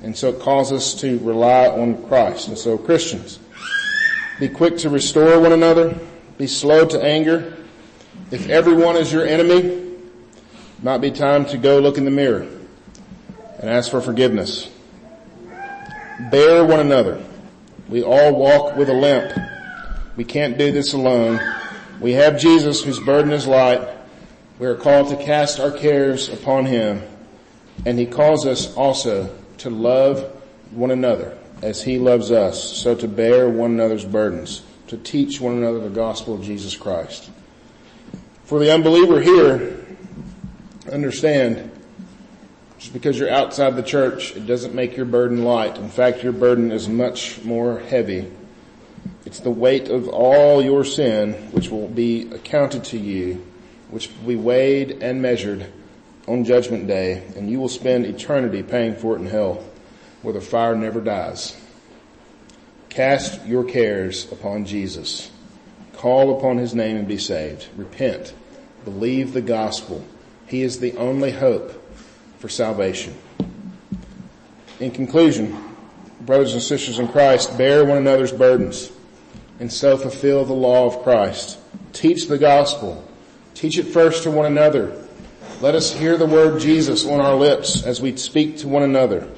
And 0.02 0.16
so 0.16 0.30
it 0.30 0.40
calls 0.40 0.72
us 0.72 0.94
to 1.02 1.18
rely 1.18 1.68
on 1.68 2.06
Christ. 2.06 2.48
And 2.48 2.56
so 2.56 2.78
Christians, 2.78 3.38
be 4.38 4.48
quick 4.48 4.78
to 4.78 4.88
restore 4.88 5.38
one 5.38 5.52
another, 5.52 5.94
be 6.38 6.46
slow 6.46 6.86
to 6.86 7.04
anger. 7.04 7.54
If 8.30 8.48
everyone 8.48 8.96
is 8.96 9.12
your 9.12 9.26
enemy, 9.26 9.58
it 9.58 10.82
might 10.82 11.02
be 11.02 11.10
time 11.10 11.44
to 11.44 11.58
go 11.58 11.78
look 11.78 11.98
in 11.98 12.06
the 12.06 12.10
mirror 12.10 12.48
and 13.58 13.68
ask 13.68 13.90
for 13.90 14.00
forgiveness. 14.00 14.70
Bear 16.30 16.64
one 16.64 16.80
another. 16.80 17.22
We 17.90 18.02
all 18.02 18.34
walk 18.34 18.74
with 18.74 18.88
a 18.88 18.94
limp. 18.94 19.38
We 20.16 20.24
can't 20.24 20.56
do 20.56 20.72
this 20.72 20.94
alone. 20.94 21.38
We 22.00 22.12
have 22.12 22.40
Jesus 22.40 22.82
whose 22.82 22.98
burden 23.00 23.32
is 23.32 23.46
light 23.46 23.99
we 24.60 24.66
are 24.66 24.74
called 24.74 25.08
to 25.08 25.16
cast 25.16 25.58
our 25.58 25.70
cares 25.70 26.28
upon 26.28 26.66
him 26.66 27.02
and 27.86 27.98
he 27.98 28.04
calls 28.04 28.44
us 28.44 28.76
also 28.76 29.34
to 29.56 29.70
love 29.70 30.20
one 30.70 30.90
another 30.90 31.36
as 31.62 31.82
he 31.82 31.98
loves 31.98 32.30
us. 32.30 32.62
So 32.62 32.94
to 32.94 33.08
bear 33.08 33.48
one 33.48 33.70
another's 33.70 34.04
burdens, 34.04 34.60
to 34.88 34.98
teach 34.98 35.40
one 35.40 35.56
another 35.56 35.80
the 35.80 35.88
gospel 35.88 36.34
of 36.34 36.42
Jesus 36.42 36.76
Christ. 36.76 37.30
For 38.44 38.58
the 38.58 38.70
unbeliever 38.70 39.22
here, 39.22 39.82
understand 40.92 41.70
just 42.78 42.92
because 42.92 43.18
you're 43.18 43.30
outside 43.30 43.76
the 43.76 43.82
church, 43.82 44.36
it 44.36 44.46
doesn't 44.46 44.74
make 44.74 44.94
your 44.94 45.06
burden 45.06 45.42
light. 45.42 45.78
In 45.78 45.88
fact, 45.88 46.22
your 46.22 46.32
burden 46.32 46.70
is 46.70 46.86
much 46.86 47.42
more 47.44 47.78
heavy. 47.78 48.30
It's 49.24 49.40
the 49.40 49.50
weight 49.50 49.88
of 49.88 50.06
all 50.08 50.62
your 50.62 50.84
sin 50.84 51.32
which 51.52 51.70
will 51.70 51.88
be 51.88 52.30
accounted 52.30 52.84
to 52.84 52.98
you 52.98 53.46
which 53.90 54.08
will 54.08 54.28
be 54.28 54.36
weighed 54.36 55.02
and 55.02 55.20
measured 55.20 55.70
on 56.26 56.44
judgment 56.44 56.86
day, 56.86 57.24
and 57.36 57.50
you 57.50 57.58
will 57.58 57.68
spend 57.68 58.06
eternity 58.06 58.62
paying 58.62 58.94
for 58.94 59.16
it 59.16 59.20
in 59.20 59.26
hell, 59.26 59.64
where 60.22 60.34
the 60.34 60.40
fire 60.40 60.76
never 60.76 61.00
dies. 61.00 61.56
Cast 62.88 63.44
your 63.46 63.64
cares 63.64 64.30
upon 64.32 64.64
Jesus. 64.64 65.30
Call 65.94 66.38
upon 66.38 66.58
his 66.58 66.74
name 66.74 66.96
and 66.96 67.08
be 67.08 67.18
saved. 67.18 67.68
Repent. 67.76 68.34
Believe 68.84 69.32
the 69.32 69.40
gospel. 69.40 70.04
He 70.46 70.62
is 70.62 70.80
the 70.80 70.96
only 70.96 71.30
hope 71.30 71.72
for 72.38 72.48
salvation. 72.48 73.16
In 74.78 74.90
conclusion, 74.90 75.56
brothers 76.22 76.54
and 76.54 76.62
sisters 76.62 76.98
in 76.98 77.08
Christ, 77.08 77.56
bear 77.58 77.84
one 77.84 77.98
another's 77.98 78.32
burdens 78.32 78.90
and 79.60 79.70
so 79.70 79.96
fulfill 79.96 80.44
the 80.44 80.54
law 80.54 80.86
of 80.86 81.02
Christ. 81.02 81.58
Teach 81.92 82.26
the 82.26 82.38
gospel 82.38 83.06
Teach 83.60 83.76
it 83.76 83.88
first 83.88 84.22
to 84.22 84.30
one 84.30 84.46
another. 84.46 84.96
Let 85.60 85.74
us 85.74 85.92
hear 85.92 86.16
the 86.16 86.24
word 86.24 86.62
Jesus 86.62 87.04
on 87.04 87.20
our 87.20 87.34
lips 87.34 87.84
as 87.84 88.00
we 88.00 88.16
speak 88.16 88.56
to 88.60 88.68
one 88.68 88.82
another. 88.82 89.30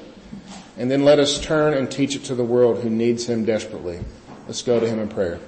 And 0.77 0.89
then 0.89 1.03
let 1.03 1.19
us 1.19 1.41
turn 1.41 1.73
and 1.73 1.91
teach 1.91 2.15
it 2.15 2.23
to 2.23 2.33
the 2.33 2.43
world 2.45 2.81
who 2.81 2.89
needs 2.89 3.25
him 3.25 3.43
desperately. 3.43 3.99
Let's 4.47 4.61
go 4.61 4.79
to 4.79 4.87
him 4.87 4.99
in 4.99 5.09
prayer. 5.09 5.41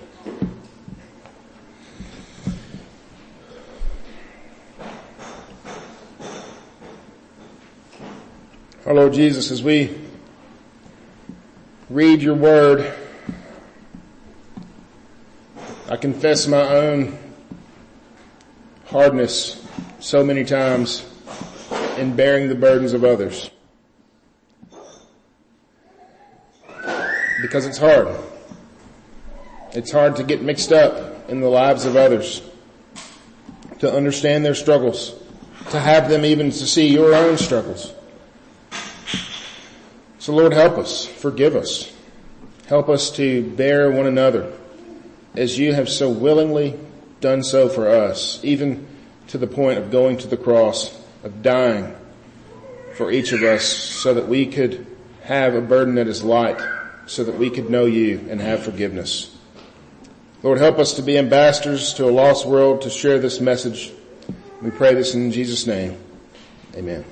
Our 8.86 8.94
Lord 8.94 9.14
Jesus, 9.14 9.52
as 9.52 9.64
we 9.64 9.98
read 11.90 12.22
your 12.22 12.36
word, 12.36 12.94
I 15.88 15.96
confess 15.96 16.46
my 16.46 16.68
own 16.68 17.20
hardness 18.96 19.62
so 20.00 20.24
many 20.24 20.46
times 20.46 21.06
in 21.98 22.16
bearing 22.16 22.48
the 22.48 22.56
burdens 22.56 22.94
of 22.94 23.04
others. 23.04 23.50
Because 27.42 27.66
it's 27.66 27.78
hard. 27.78 28.08
It's 29.74 29.92
hard 29.92 30.16
to 30.16 30.24
get 30.24 30.42
mixed 30.42 30.72
up 30.72 31.30
in 31.30 31.42
the 31.42 31.50
lives 31.50 31.84
of 31.84 31.98
others, 31.98 32.42
to 33.80 33.94
understand 33.94 34.46
their 34.46 34.56
struggles, 34.56 35.14
to 35.72 35.80
have 35.82 36.08
them 36.08 36.24
even 36.24 36.50
to 36.52 36.66
see 36.66 36.88
your 36.88 37.14
own 37.14 37.38
struggles. 37.38 37.94
So 40.20 40.34
Lord 40.34 40.54
help 40.54 40.78
us, 40.78 41.06
forgive 41.06 41.58
us, 41.58 41.92
help 42.68 42.88
us 42.88 43.12
to 43.18 43.44
bear 43.58 43.92
one 43.92 44.06
another 44.06 44.54
as 45.36 45.60
you 45.60 45.74
have 45.74 45.90
so 45.90 46.10
willingly 46.10 46.80
done 47.26 47.42
so 47.42 47.68
for 47.68 47.90
us, 47.90 48.40
even 48.44 48.86
to 49.30 49.40
the 49.40 49.48
point 49.48 49.80
of 49.80 49.90
going 49.90 50.16
to 50.16 50.28
the 50.28 50.38
cross, 50.38 50.96
of 51.24 51.42
dying 51.42 51.92
for 52.94 53.12
each 53.12 53.32
of 53.32 53.42
us 53.42 53.66
so 53.66 54.14
that 54.14 54.28
we 54.28 54.46
could 54.46 54.86
have 55.24 55.56
a 55.56 55.62
burden 55.62 55.96
that 55.96 56.06
is 56.06 56.24
light, 56.24 56.62
so 57.08 57.24
that 57.24 57.36
we 57.36 57.50
could 57.50 57.68
know 57.68 57.86
you 57.86 58.24
and 58.30 58.40
have 58.40 58.64
forgiveness. 58.64 59.36
Lord, 60.44 60.60
help 60.60 60.78
us 60.78 60.94
to 60.94 61.02
be 61.02 61.18
ambassadors 61.18 61.96
to 61.96 62.08
a 62.08 62.12
lost 62.12 62.46
world 62.46 62.84
to 62.84 62.92
share 62.92 63.18
this 63.18 63.42
message. 63.42 63.92
We 64.62 64.70
pray 64.70 64.94
this 64.94 65.16
in 65.16 65.32
Jesus' 65.32 65.66
name. 65.66 65.98
Amen. 66.76 67.04